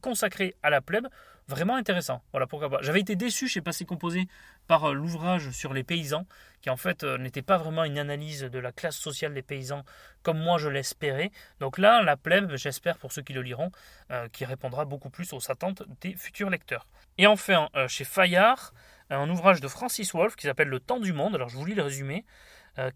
consacré 0.00 0.54
à 0.62 0.70
la 0.70 0.80
plèbe, 0.80 1.08
vraiment 1.48 1.76
intéressant. 1.76 2.22
Voilà 2.32 2.46
pourquoi 2.46 2.70
pas. 2.70 2.78
J'avais 2.82 3.00
été 3.00 3.16
déçu 3.16 3.48
chez 3.48 3.60
Passé 3.60 3.84
Composé 3.84 4.28
par 4.66 4.92
l'ouvrage 4.92 5.50
sur 5.50 5.72
les 5.72 5.82
paysans, 5.82 6.26
qui 6.60 6.70
en 6.70 6.76
fait 6.76 7.04
euh, 7.04 7.18
n'était 7.18 7.42
pas 7.42 7.56
vraiment 7.56 7.84
une 7.84 7.98
analyse 7.98 8.42
de 8.42 8.58
la 8.58 8.72
classe 8.72 8.96
sociale 8.96 9.34
des 9.34 9.42
paysans 9.42 9.84
comme 10.22 10.38
moi 10.38 10.58
je 10.58 10.68
l'espérais. 10.68 11.30
Donc 11.60 11.78
là, 11.78 12.02
la 12.02 12.16
plèbe, 12.16 12.56
j'espère 12.56 12.98
pour 12.98 13.12
ceux 13.12 13.22
qui 13.22 13.32
le 13.32 13.42
liront, 13.42 13.70
euh, 14.10 14.28
qui 14.28 14.44
répondra 14.44 14.84
beaucoup 14.84 15.10
plus 15.10 15.32
aux 15.32 15.50
attentes 15.50 15.82
des 16.00 16.14
futurs 16.14 16.50
lecteurs. 16.50 16.86
Et 17.16 17.26
enfin, 17.26 17.68
chez 17.88 18.04
Fayard, 18.04 18.72
un 19.10 19.28
ouvrage 19.30 19.60
de 19.60 19.68
Francis 19.68 20.12
Wolff 20.12 20.36
qui 20.36 20.46
s'appelle 20.46 20.68
Le 20.68 20.80
temps 20.80 21.00
du 21.00 21.12
monde. 21.12 21.34
Alors 21.34 21.48
je 21.48 21.56
vous 21.56 21.64
lis 21.64 21.74
le 21.74 21.82
résumé. 21.82 22.24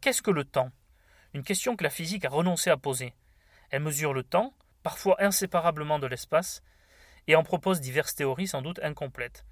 Qu'est-ce 0.01 0.23
que 0.23 0.31
le 0.31 0.45
temps? 0.45 0.71
Une 1.35 1.43
question 1.43 1.75
que 1.77 1.83
la 1.83 1.91
physique 1.91 2.25
a 2.25 2.29
renoncé 2.29 2.71
à 2.71 2.77
poser. 2.77 3.15
Elle 3.71 3.83
mesure 3.83 4.13
le 4.13 4.23
temps, 4.23 4.53
parfois 4.83 5.17
inséparablement 5.19 5.99
de 5.99 6.07
l'espace, 6.07 6.63
et 7.27 7.37
en 7.37 7.43
propose 7.43 7.81
diverses 7.81 8.15
théories 8.15 8.49
sans 8.49 8.63
doute 8.63 8.81
incomplètes. 8.83 9.45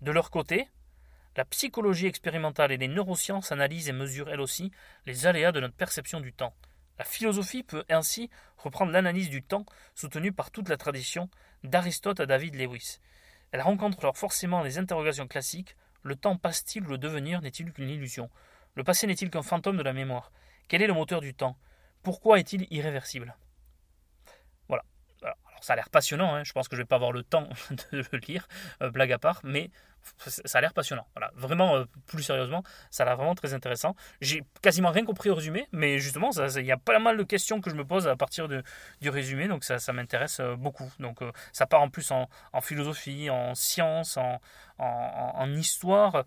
De 0.00 0.10
leur 0.10 0.30
côté, 0.30 0.68
la 1.36 1.44
psychologie 1.44 2.06
expérimentale 2.06 2.72
et 2.72 2.76
les 2.76 2.88
neurosciences 2.88 3.52
analysent 3.52 3.88
et 3.88 3.92
mesurent 3.92 4.30
elles 4.30 4.40
aussi 4.40 4.70
les 5.06 5.26
aléas 5.26 5.52
de 5.52 5.60
notre 5.60 5.74
perception 5.74 6.20
du 6.20 6.32
temps. 6.32 6.54
La 6.98 7.04
philosophie 7.04 7.62
peut 7.62 7.84
ainsi 7.88 8.30
reprendre 8.56 8.92
l'analyse 8.92 9.30
du 9.30 9.42
temps 9.42 9.66
soutenue 9.94 10.32
par 10.32 10.50
toute 10.50 10.68
la 10.68 10.76
tradition, 10.76 11.28
d'Aristote 11.64 12.20
à 12.20 12.26
David 12.26 12.54
Lewis. 12.54 13.00
Elle 13.50 13.62
rencontre 13.62 13.98
alors 14.00 14.16
forcément 14.16 14.62
les 14.62 14.78
interrogations 14.78 15.26
classiques 15.26 15.76
le 16.04 16.16
temps 16.16 16.36
passe-t-il? 16.36 16.84
Ou 16.84 16.90
le 16.90 16.98
devenir 16.98 17.40
n'est-il 17.40 17.72
qu'une 17.72 17.88
illusion? 17.88 18.30
Le 18.74 18.84
passé 18.84 19.06
n'est-il 19.06 19.30
qu'un 19.30 19.42
fantôme 19.42 19.78
de 19.78 19.82
la 19.82 19.94
mémoire? 19.94 20.30
Quel 20.68 20.82
est 20.82 20.86
le 20.86 20.92
moteur 20.92 21.20
du 21.20 21.34
temps? 21.34 21.56
Pourquoi 22.02 22.38
est-il 22.38 22.66
irréversible? 22.70 23.34
Voilà. 24.68 24.84
Alors, 25.22 25.36
ça 25.62 25.72
a 25.72 25.76
l'air 25.76 25.88
passionnant, 25.88 26.34
hein. 26.34 26.44
je 26.44 26.52
pense 26.52 26.68
que 26.68 26.76
je 26.76 26.82
ne 26.82 26.84
vais 26.84 26.88
pas 26.88 26.96
avoir 26.96 27.12
le 27.12 27.22
temps 27.22 27.48
de 27.92 28.04
le 28.12 28.18
lire, 28.18 28.46
euh, 28.82 28.90
blague 28.90 29.12
à 29.12 29.18
part, 29.18 29.40
mais 29.44 29.70
ça 30.26 30.58
a 30.58 30.60
l'air 30.60 30.72
passionnant. 30.72 31.06
Voilà, 31.14 31.30
vraiment, 31.34 31.76
euh, 31.76 31.84
plus 32.06 32.22
sérieusement, 32.22 32.62
ça 32.90 33.02
a 33.02 33.06
l'air 33.06 33.16
vraiment 33.16 33.34
très 33.34 33.54
intéressant. 33.54 33.94
J'ai 34.20 34.44
quasiment 34.62 34.90
rien 34.90 35.04
compris 35.04 35.30
au 35.30 35.34
résumé, 35.34 35.66
mais 35.72 35.98
justement, 35.98 36.30
il 36.30 36.64
y 36.64 36.72
a 36.72 36.76
pas 36.76 36.98
mal 36.98 37.16
de 37.16 37.22
questions 37.22 37.60
que 37.60 37.70
je 37.70 37.74
me 37.74 37.84
pose 37.84 38.08
à 38.08 38.16
partir 38.16 38.48
de, 38.48 38.62
du 39.00 39.10
résumé, 39.10 39.48
donc 39.48 39.64
ça, 39.64 39.92
m'intéresse 39.92 40.40
euh, 40.40 40.56
beaucoup. 40.56 40.90
Donc 40.98 41.22
euh, 41.22 41.32
ça 41.52 41.66
part 41.66 41.82
en 41.82 41.88
plus 41.88 42.10
en, 42.10 42.28
philosophie, 42.60 43.30
en 43.30 43.54
sciences, 43.54 44.16
en, 44.16 44.40
en, 44.78 45.52
histoire, 45.54 46.24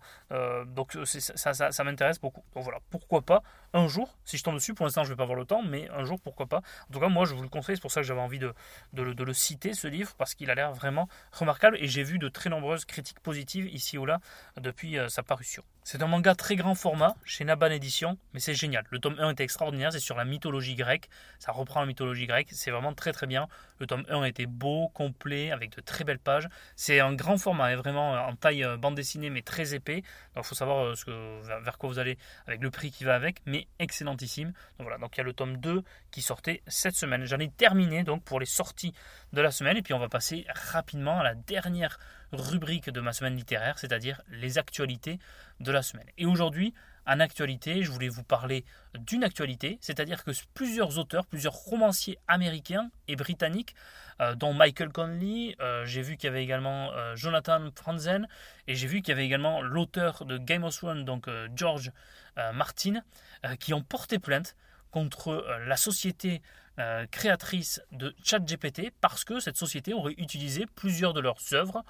donc 0.66 0.96
ça, 1.06 1.84
m'intéresse 1.84 2.20
beaucoup. 2.20 2.42
Donc 2.54 2.64
voilà, 2.64 2.78
pourquoi 2.90 3.22
pas 3.22 3.42
un 3.74 3.88
jour, 3.88 4.16
si 4.24 4.38
je 4.38 4.44
tombe 4.44 4.54
dessus, 4.54 4.74
pour 4.74 4.86
l'instant 4.86 5.04
je 5.04 5.10
vais 5.10 5.16
pas 5.16 5.24
avoir 5.24 5.38
le 5.38 5.44
temps, 5.44 5.62
mais 5.62 5.88
un 5.90 6.04
jour 6.04 6.18
pourquoi 6.20 6.46
pas. 6.46 6.58
En 6.88 6.92
tout 6.92 7.00
cas, 7.00 7.08
moi 7.08 7.24
je 7.26 7.34
vous 7.34 7.42
le 7.42 7.48
conseille, 7.48 7.76
c'est 7.76 7.82
pour 7.82 7.90
ça 7.90 8.00
que 8.00 8.06
j'avais 8.06 8.20
envie 8.20 8.38
de, 8.38 8.54
de 8.92 9.24
le 9.24 9.32
citer, 9.34 9.74
ce 9.74 9.88
livre, 9.88 10.14
parce 10.16 10.34
qu'il 10.34 10.50
a 10.50 10.54
l'air 10.54 10.72
vraiment 10.72 11.08
remarquable, 11.32 11.76
et 11.80 11.88
j'ai 11.88 12.02
vu 12.02 12.18
de 12.18 12.28
très 12.28 12.48
nombreuses 12.50 12.84
critiques 12.84 13.20
positives 13.20 13.67
ici 13.68 13.98
ou 13.98 14.06
là 14.06 14.20
depuis 14.60 14.98
euh, 14.98 15.08
sa 15.08 15.22
parution. 15.22 15.62
C'est 15.90 16.02
un 16.02 16.06
manga 16.06 16.34
très 16.34 16.54
grand 16.54 16.74
format 16.74 17.16
chez 17.24 17.44
Naban 17.44 17.70
Édition, 17.70 18.18
mais 18.34 18.40
c'est 18.40 18.52
génial. 18.52 18.84
Le 18.90 18.98
tome 18.98 19.16
1 19.18 19.30
était 19.30 19.44
extraordinaire, 19.44 19.90
c'est 19.90 20.00
sur 20.00 20.16
la 20.16 20.26
mythologie 20.26 20.74
grecque, 20.74 21.08
ça 21.38 21.50
reprend 21.50 21.80
la 21.80 21.86
mythologie 21.86 22.26
grecque, 22.26 22.48
c'est 22.50 22.70
vraiment 22.70 22.92
très 22.92 23.10
très 23.10 23.26
bien. 23.26 23.48
Le 23.78 23.86
tome 23.86 24.04
1 24.10 24.24
était 24.24 24.44
beau, 24.44 24.88
complet, 24.88 25.50
avec 25.50 25.74
de 25.74 25.80
très 25.80 26.04
belles 26.04 26.18
pages. 26.18 26.46
C'est 26.76 27.00
un 27.00 27.14
grand 27.14 27.38
format, 27.38 27.68
hein, 27.68 27.76
vraiment 27.76 28.12
en 28.12 28.36
taille 28.36 28.64
euh, 28.64 28.76
bande 28.76 28.96
dessinée, 28.96 29.30
mais 29.30 29.40
très 29.40 29.74
épais. 29.74 30.02
Donc 30.34 30.44
il 30.44 30.48
faut 30.48 30.54
savoir 30.54 30.94
euh, 31.08 31.40
vers 31.62 31.78
quoi 31.78 31.88
vous 31.88 31.98
allez 31.98 32.18
avec 32.46 32.60
le 32.60 32.70
prix 32.70 32.90
qui 32.90 33.04
va 33.04 33.14
avec, 33.14 33.40
mais 33.46 33.66
excellentissime. 33.78 34.48
Donc 34.48 34.82
voilà, 34.88 34.98
donc 34.98 35.16
il 35.16 35.18
y 35.18 35.22
a 35.22 35.24
le 35.24 35.32
tome 35.32 35.56
2 35.56 35.82
qui 36.10 36.20
sortait 36.20 36.62
cette 36.66 36.96
semaine. 36.96 37.24
J'en 37.24 37.38
ai 37.38 37.48
terminé 37.48 38.02
donc 38.02 38.24
pour 38.24 38.40
les 38.40 38.46
sorties 38.46 38.92
de 39.32 39.40
la 39.40 39.50
semaine, 39.50 39.78
et 39.78 39.82
puis 39.82 39.94
on 39.94 39.98
va 39.98 40.10
passer 40.10 40.44
rapidement 40.70 41.20
à 41.20 41.22
la 41.22 41.34
dernière 41.34 41.98
rubrique 42.32 42.90
de 42.90 43.00
ma 43.00 43.12
semaine 43.12 43.36
littéraire, 43.36 43.78
c'est-à-dire 43.78 44.20
les 44.28 44.58
actualités 44.58 45.18
de 45.60 45.72
la 45.72 45.82
semaine. 45.82 46.06
Et 46.18 46.26
aujourd'hui, 46.26 46.74
en 47.08 47.20
actualité, 47.20 47.82
je 47.82 47.90
voulais 47.90 48.10
vous 48.10 48.22
parler 48.22 48.66
d'une 48.98 49.24
actualité, 49.24 49.78
c'est-à-dire 49.80 50.24
que 50.24 50.30
plusieurs 50.52 50.98
auteurs, 50.98 51.24
plusieurs 51.24 51.54
romanciers 51.54 52.18
américains 52.28 52.90
et 53.08 53.16
britanniques, 53.16 53.74
euh, 54.20 54.34
dont 54.34 54.52
Michael 54.52 54.90
Conley, 54.90 55.56
euh, 55.60 55.86
j'ai 55.86 56.02
vu 56.02 56.18
qu'il 56.18 56.26
y 56.26 56.30
avait 56.30 56.44
également 56.44 56.92
euh, 56.92 57.16
Jonathan 57.16 57.70
Franzen, 57.74 58.28
et 58.66 58.74
j'ai 58.74 58.86
vu 58.86 59.00
qu'il 59.00 59.12
y 59.12 59.12
avait 59.12 59.24
également 59.24 59.62
l'auteur 59.62 60.26
de 60.26 60.36
Game 60.36 60.64
of 60.64 60.76
Thrones, 60.76 61.06
donc 61.06 61.30
George 61.56 61.92
Martin, 62.54 63.00
qui 63.58 63.74
ont 63.74 63.82
porté 63.82 64.20
plainte 64.20 64.54
contre 64.92 65.44
la 65.66 65.76
société 65.76 66.40
créatrice 67.10 67.82
de 67.90 68.14
ChatGPT 68.22 68.92
parce 69.00 69.24
que 69.24 69.40
cette 69.40 69.56
société 69.56 69.92
aurait 69.92 70.14
utilisé 70.18 70.66
plusieurs 70.76 71.14
de 71.14 71.20
leurs 71.20 71.40
œuvres 71.52 71.82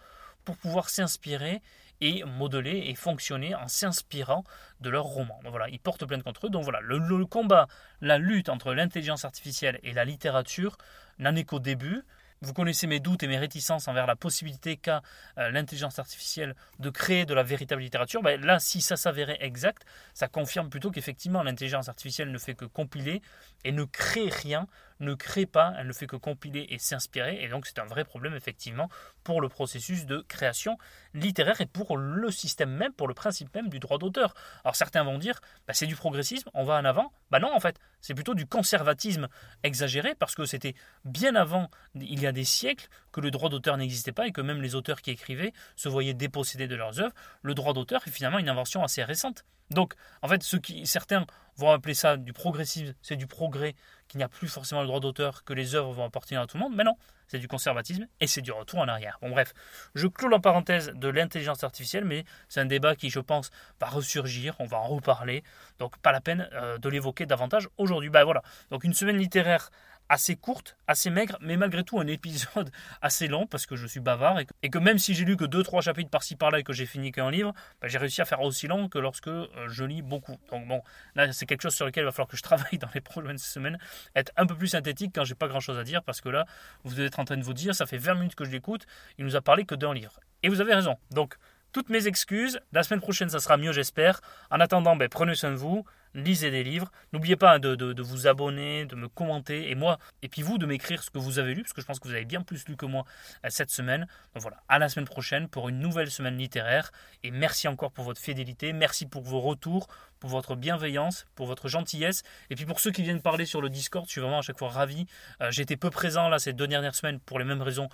pour 0.44 0.57
pouvoir 0.57 0.88
s'inspirer 0.88 1.62
et 2.01 2.22
modeler 2.24 2.85
et 2.87 2.94
fonctionner 2.94 3.55
en 3.55 3.68
s'inspirant 3.68 4.44
de 4.81 4.90
leurs 4.90 5.05
romans. 5.05 5.40
Donc 5.42 5.51
voilà, 5.51 5.68
ils 5.68 5.81
portent 5.81 6.07
plainte 6.07 6.22
contre 6.22 6.46
eux. 6.46 6.51
Donc 6.51 6.64
voilà, 6.64 6.81
le 6.81 7.27
combat, 7.27 7.66
la 8.01 8.18
lutte 8.18 8.48
entre 8.48 8.72
l'intelligence 8.72 9.24
artificielle 9.24 9.81
et 9.83 9.92
la 9.92 10.05
littérature 10.05 10.77
n'en 11.18 11.35
est 11.35 11.44
qu'au 11.44 11.59
début. 11.59 12.05
Vous 12.40 12.53
connaissez 12.53 12.87
mes 12.87 13.01
doutes 13.01 13.24
et 13.24 13.27
mes 13.27 13.38
réticences 13.38 13.88
envers 13.88 14.07
la 14.07 14.14
possibilité 14.14 14.77
qu'a 14.77 15.03
euh, 15.38 15.51
l'intelligence 15.51 15.98
artificielle 15.98 16.55
de 16.79 16.88
créer 16.88 17.27
de 17.27 17.35
la 17.35 17.42
véritable 17.42 17.83
littérature. 17.83 18.22
Ben 18.22 18.40
là, 18.40 18.61
si 18.61 18.81
ça 18.81 18.96
s'avérait 18.96 19.38
exact, 19.40 19.85
ça 20.14 20.29
confirme 20.29 20.70
plutôt 20.70 20.92
qu'effectivement 20.92 21.42
l'intelligence 21.42 21.88
artificielle 21.88 22.31
ne 22.31 22.38
fait 22.38 22.55
que 22.55 22.64
compiler 22.64 23.22
et 23.64 23.73
ne 23.73 23.85
crée 23.85 24.29
rien, 24.29 24.66
ne 25.01 25.14
crée 25.14 25.47
pas, 25.47 25.75
elle 25.79 25.87
ne 25.87 25.92
fait 25.92 26.07
que 26.07 26.16
compiler 26.16 26.66
et 26.71 26.79
s'inspirer. 26.79 27.42
Et 27.42 27.49
donc 27.49 27.66
c'est 27.66 27.79
un 27.79 27.85
vrai 27.85 28.05
problème 28.05 28.35
effectivement 28.35 28.88
pour 29.25 29.40
le 29.40 29.49
processus 29.49 30.07
de 30.07 30.25
création 30.29 30.79
littéraire 31.14 31.61
et 31.61 31.66
pour 31.66 31.97
le 31.97 32.31
système 32.31 32.71
même, 32.71 32.92
pour 32.92 33.09
le 33.09 33.14
principe 33.14 33.55
même 33.55 33.68
du 33.68 33.79
droit 33.79 33.99
d'auteur. 33.99 34.35
Alors 34.64 34.77
certains 34.77 35.05
vont 35.05 35.18
dire, 35.18 35.40
ben, 35.66 35.75
c'est 35.75 35.87
du 35.87 35.97
progressisme, 35.97 36.51
on 36.55 36.64
va 36.64 36.75
en 36.75 36.85
avant. 36.85 37.12
Ben 37.31 37.38
non, 37.40 37.55
en 37.55 37.61
fait, 37.61 37.79
c'est 38.01 38.14
plutôt 38.14 38.35
du 38.35 38.47
conservatisme 38.47 39.29
exagéré 39.62 40.14
parce 40.14 40.35
que 40.35 40.44
c'était 40.44 40.75
bien 41.05 41.35
avant, 41.35 41.71
il 41.94 42.21
y 42.21 42.27
a 42.27 42.33
des 42.33 42.44
siècles 42.44 42.88
que 43.12 43.21
le 43.21 43.31
droit 43.31 43.49
d'auteur 43.51 43.77
n'existait 43.77 44.12
pas 44.12 44.27
et 44.27 44.33
que 44.33 44.40
même 44.40 44.62
les 44.62 44.75
auteurs 44.75 45.03
qui 45.03 45.11
écrivaient 45.11 45.53
se 45.77 45.88
voyaient 45.88 46.14
dépossédés 46.14 46.68
de 46.68 46.77
leurs 46.77 47.01
œuvres. 47.01 47.14
Le 47.42 47.55
droit 47.55 47.73
d'auteur 47.73 48.03
est 48.07 48.11
finalement 48.11 48.38
une 48.38 48.49
invention 48.49 48.83
assez 48.83 49.05
récente. 49.05 49.44
Donc, 49.71 49.95
en 50.23 50.29
fait, 50.29 50.43
ceux 50.43 50.59
qui, 50.59 50.87
certains 50.87 51.27
vont 51.57 51.71
appeler 51.71 51.95
ça 51.95 52.17
du 52.17 52.33
progressisme, 52.33 52.95
c'est 53.03 53.17
du 53.17 53.27
progrès, 53.27 53.75
qu'il 54.07 54.19
n'y 54.19 54.25
a 54.25 54.29
plus 54.29 54.49
forcément 54.49 54.81
le 54.81 54.87
droit 54.87 55.01
d'auteur, 55.01 55.45
que 55.45 55.53
les 55.53 55.75
œuvres 55.75 55.93
vont 55.93 56.05
appartenir 56.05 56.41
à 56.41 56.47
tout 56.47 56.57
le 56.57 56.63
monde. 56.63 56.75
Mais 56.75 56.85
non, 56.85 56.97
c'est 57.27 57.39
du 57.39 57.49
conservatisme 57.49 58.07
et 58.21 58.27
c'est 58.27 58.41
du 58.41 58.53
retour 58.53 58.81
en 58.81 58.89
arrière. 58.89 59.19
Bon 59.21 59.31
bref, 59.31 59.53
je 59.95 60.07
clôt 60.07 60.29
la 60.29 60.39
parenthèse 60.39 60.93
de 60.95 61.09
l'intelligence 61.09 61.63
artificielle, 61.63 62.05
mais 62.05 62.25
c'est 62.49 62.61
un 62.61 62.65
débat 62.65 62.97
qui, 62.97 63.11
je 63.11 63.21
pense, 63.21 63.51
va 63.81 63.89
ressurgir, 63.89 64.57
on 64.61 64.65
va 64.65 64.79
en 64.79 64.87
reparler, 64.87 65.45
donc 65.79 65.99
pas 65.99 66.13
la 66.13 66.21
peine 66.21 66.49
euh, 66.55 66.79
de 66.79 66.89
l'évoquer 66.89 67.27
davantage 67.27 67.69
aujourd'hui. 67.77 68.09
Ben 68.09 68.25
voilà, 68.25 68.43
donc 68.71 68.85
une 68.85 68.95
semaine 68.95 69.19
littéraire 69.19 69.71
assez 70.09 70.37
courte, 70.37 70.77
assez 70.87 71.11
maigre, 71.11 71.37
mais 71.40 71.57
malgré 71.57 71.85
tout 71.85 72.01
un 72.01 72.07
épisode 72.07 72.71
assez 73.03 73.29
long 73.29 73.47
parce 73.47 73.66
que 73.66 73.77
je 73.77 73.87
suis 73.87 74.01
bavard 74.01 74.38
et 74.62 74.71
que, 74.71 74.79
même 74.79 74.99
si 74.99 75.14
j'ai 75.14 75.25
lu 75.25 75.37
que 75.37 75.44
2-3 75.44 75.83
chapitres 75.83 76.11
par-ci 76.11 76.37
par-là 76.37 76.61
et 76.61 76.62
que 76.62 76.73
j'ai 76.73 76.87
fini 76.87 77.12
qu'un 77.12 77.31
livre, 77.31 77.53
bah, 77.81 77.88
j'ai 77.88 77.99
réussi 77.99 78.21
à 78.21 78.25
faire 78.25 78.40
aussi 78.40 78.66
long 78.66 78.88
que 78.88 78.99
lorsque 78.99 79.29
euh, 79.29 79.47
je 79.68 79.85
lis 79.85 80.03
beaucoup. 80.03 80.37
Donc 80.51 80.66
bon, 80.66 80.83
là 81.14 81.33
c'est 81.33 81.47
quelque 81.47 81.62
chose 81.62 81.75
sur 81.75 81.87
lequel 81.87 82.03
il 82.03 82.07
va 82.07 82.12
falloir 82.12 82.29
que 82.29 82.37
je 82.37 82.42
travaille 82.49 82.79
dans 82.79 82.88
les 82.94 83.01
prochaines 83.01 83.38
semaines, 83.38 83.79
être 84.14 84.33
un 84.37 84.47
peu 84.47 84.55
plus 84.55 84.68
synthétique 84.68 85.12
quand 85.14 85.25
j'ai 85.25 85.35
pas 85.35 85.49
grand-chose 85.49 85.79
à 85.79 85.85
dire 85.85 86.03
parce 86.03 86.21
que 86.21 86.29
là, 86.29 86.47
vous 86.85 87.01
êtes 87.01 87.18
en 87.18 87.25
train 87.25 87.37
de 87.37 87.44
vous 87.44 87.55
dire, 87.55 87.75
ça 87.75 87.87
fait 87.87 87.99
20 87.99 88.14
minutes 88.14 88.35
que 88.35 88.44
je 88.44 88.51
l'écoute, 88.51 88.87
il 89.18 89.25
nous 89.25 89.37
a 89.37 89.40
parlé 89.40 89.64
que 89.64 89.75
d'un 89.75 89.92
livre. 89.92 90.21
Et 90.42 90.49
vous 90.49 90.61
avez 90.61 90.75
raison. 90.75 90.97
Donc, 91.11 91.37
toutes 91.73 91.90
mes 91.90 92.07
excuses. 92.07 92.61
La 92.73 92.83
semaine 92.83 93.01
prochaine, 93.01 93.29
ça 93.29 93.40
sera 93.40 93.57
mieux, 93.57 93.73
j'espère. 93.73 94.21
En 94.51 94.61
attendant, 94.61 94.97
ben, 94.97 95.09
prenez 95.09 95.35
soin 95.35 95.51
de 95.51 95.57
vous 95.57 95.85
lisez 96.23 96.51
des 96.51 96.63
livres. 96.63 96.91
N'oubliez 97.13 97.37
pas 97.37 97.59
de, 97.59 97.75
de, 97.75 98.03
vous 98.03 98.27
abonner, 98.27 98.85
de 98.87 98.97
me 98.97 99.09
commenter, 99.09 99.71
et 99.71 99.75
moi, 99.75 99.99
et 100.23 100.29
puis 100.29 100.43
vous, 100.43 100.59
de 100.59 100.67
m'écrire 100.67 101.03
ce 101.03 101.11
que 101.11 101.19
vous 101.19 101.39
avez 101.39 101.55
lu, 101.55 101.63
parce 101.63 101.73
que 101.73 101.81
je 101.81 101.87
pense 101.87 101.99
que 102.01 102.09
vous 102.09 102.15
avez 102.15 102.25
bien 102.25 102.43
plus 102.43 102.67
lu 102.69 102.77
que 102.77 102.87
moi 102.87 103.05
euh, 103.45 103.49
cette 103.51 103.71
semaine. 103.71 104.07
Donc 104.35 104.43
voilà, 104.43 104.59
à 104.69 104.79
la 104.79 104.89
semaine 104.89 105.07
prochaine 105.07 105.49
pour 105.49 105.69
une 105.69 105.79
nouvelle 105.79 106.11
semaine 106.11 106.37
littéraire, 106.37 106.91
et 107.23 107.31
merci 107.31 107.69
encore 107.69 107.93
pour 107.93 108.05
votre 108.05 108.21
fidélité, 108.21 108.73
merci 108.73 109.07
pour 109.07 109.23
vos 109.23 109.41
retours, 109.41 109.89
pour 110.21 110.31
votre 110.31 110.57
bienveillance, 110.57 111.27
pour 111.35 111.47
votre 111.47 111.69
gentillesse, 111.69 112.23
et 112.51 112.57
puis 112.57 112.67
pour 112.67 112.81
ceux 112.81 112.91
qui 112.91 113.03
viennent 113.03 113.23
parler 113.23 113.47
sur 113.47 113.61
le 113.61 113.71
Discord, 113.71 114.07
je 114.07 114.13
suis 114.13 114.21
vraiment 114.21 114.39
à 114.39 114.43
chaque 114.43 114.59
fois 114.59 114.69
ravi. 114.69 115.07
Euh, 115.41 115.51
J'étais 115.51 115.77
peu 115.77 115.91
présent 115.91 116.29
là 116.29 116.39
ces 116.39 116.53
deux 116.53 116.67
dernières 116.67 116.95
semaines 116.95 117.21
pour 117.21 117.39
les 117.39 117.45
mêmes 117.45 117.63
raisons 117.63 117.89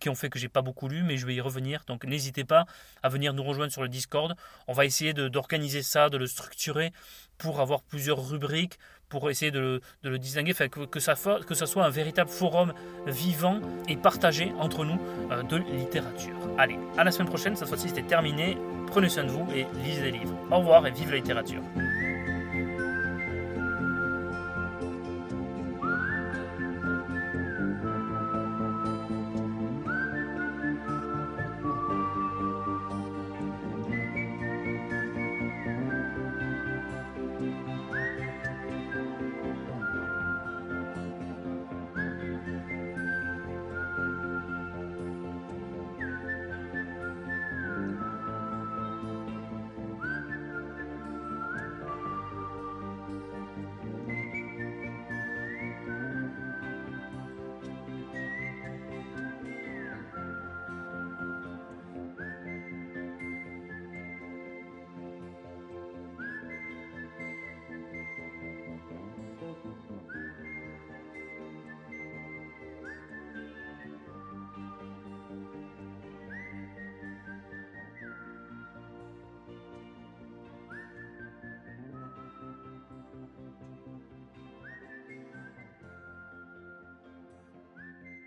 qui 0.00 0.08
ont 0.08 0.14
fait 0.14 0.30
que 0.30 0.38
j'ai 0.38 0.48
pas 0.48 0.62
beaucoup 0.62 0.88
lu, 0.88 1.02
mais 1.02 1.18
je 1.18 1.26
vais 1.26 1.34
y 1.34 1.40
revenir, 1.40 1.84
donc 1.86 2.04
n'hésitez 2.04 2.44
pas 2.44 2.64
à 3.02 3.08
venir 3.08 3.34
nous 3.34 3.42
rejoindre 3.42 3.72
sur 3.72 3.82
le 3.82 3.88
Discord. 3.88 4.34
On 4.66 4.72
va 4.72 4.86
essayer 4.86 5.12
d'organiser 5.12 5.82
ça, 5.82 6.08
de 6.08 6.16
le 6.16 6.26
structurer 6.26 6.92
pour 7.44 7.60
avoir 7.60 7.82
plusieurs 7.82 8.26
rubriques, 8.26 8.78
pour 9.10 9.28
essayer 9.28 9.50
de 9.50 9.82
le, 10.02 10.18
distinguer, 10.18 10.54
que, 10.54 10.98
ça, 10.98 11.14
que 11.46 11.54
ça 11.54 11.66
soit 11.66 11.84
un 11.84 11.90
véritable 11.90 12.30
forum 12.30 12.72
vivant 13.06 13.60
et 13.86 13.96
partagé 13.96 14.54
entre 14.58 14.86
nous 14.86 14.98
euh, 15.30 15.42
de 15.42 15.58
littérature. 15.58 16.34
Allez, 16.56 16.78
à 16.96 17.04
la 17.04 17.10
semaine 17.10 17.28
prochaine, 17.28 17.54
cette 17.54 17.68
fois-ci 17.68 17.90
c'était 17.90 18.02
terminé. 18.02 18.56
Prenez 18.86 19.10
soin 19.10 19.24
de 19.24 19.30
vous 19.30 19.46
et 19.54 19.66
lisez 19.84 20.10
des 20.10 20.12
livres. 20.12 20.34
Au 20.50 20.58
revoir 20.60 20.86
et 20.86 20.90
vive 20.90 21.10
la 21.10 21.16
littérature. 21.16 21.60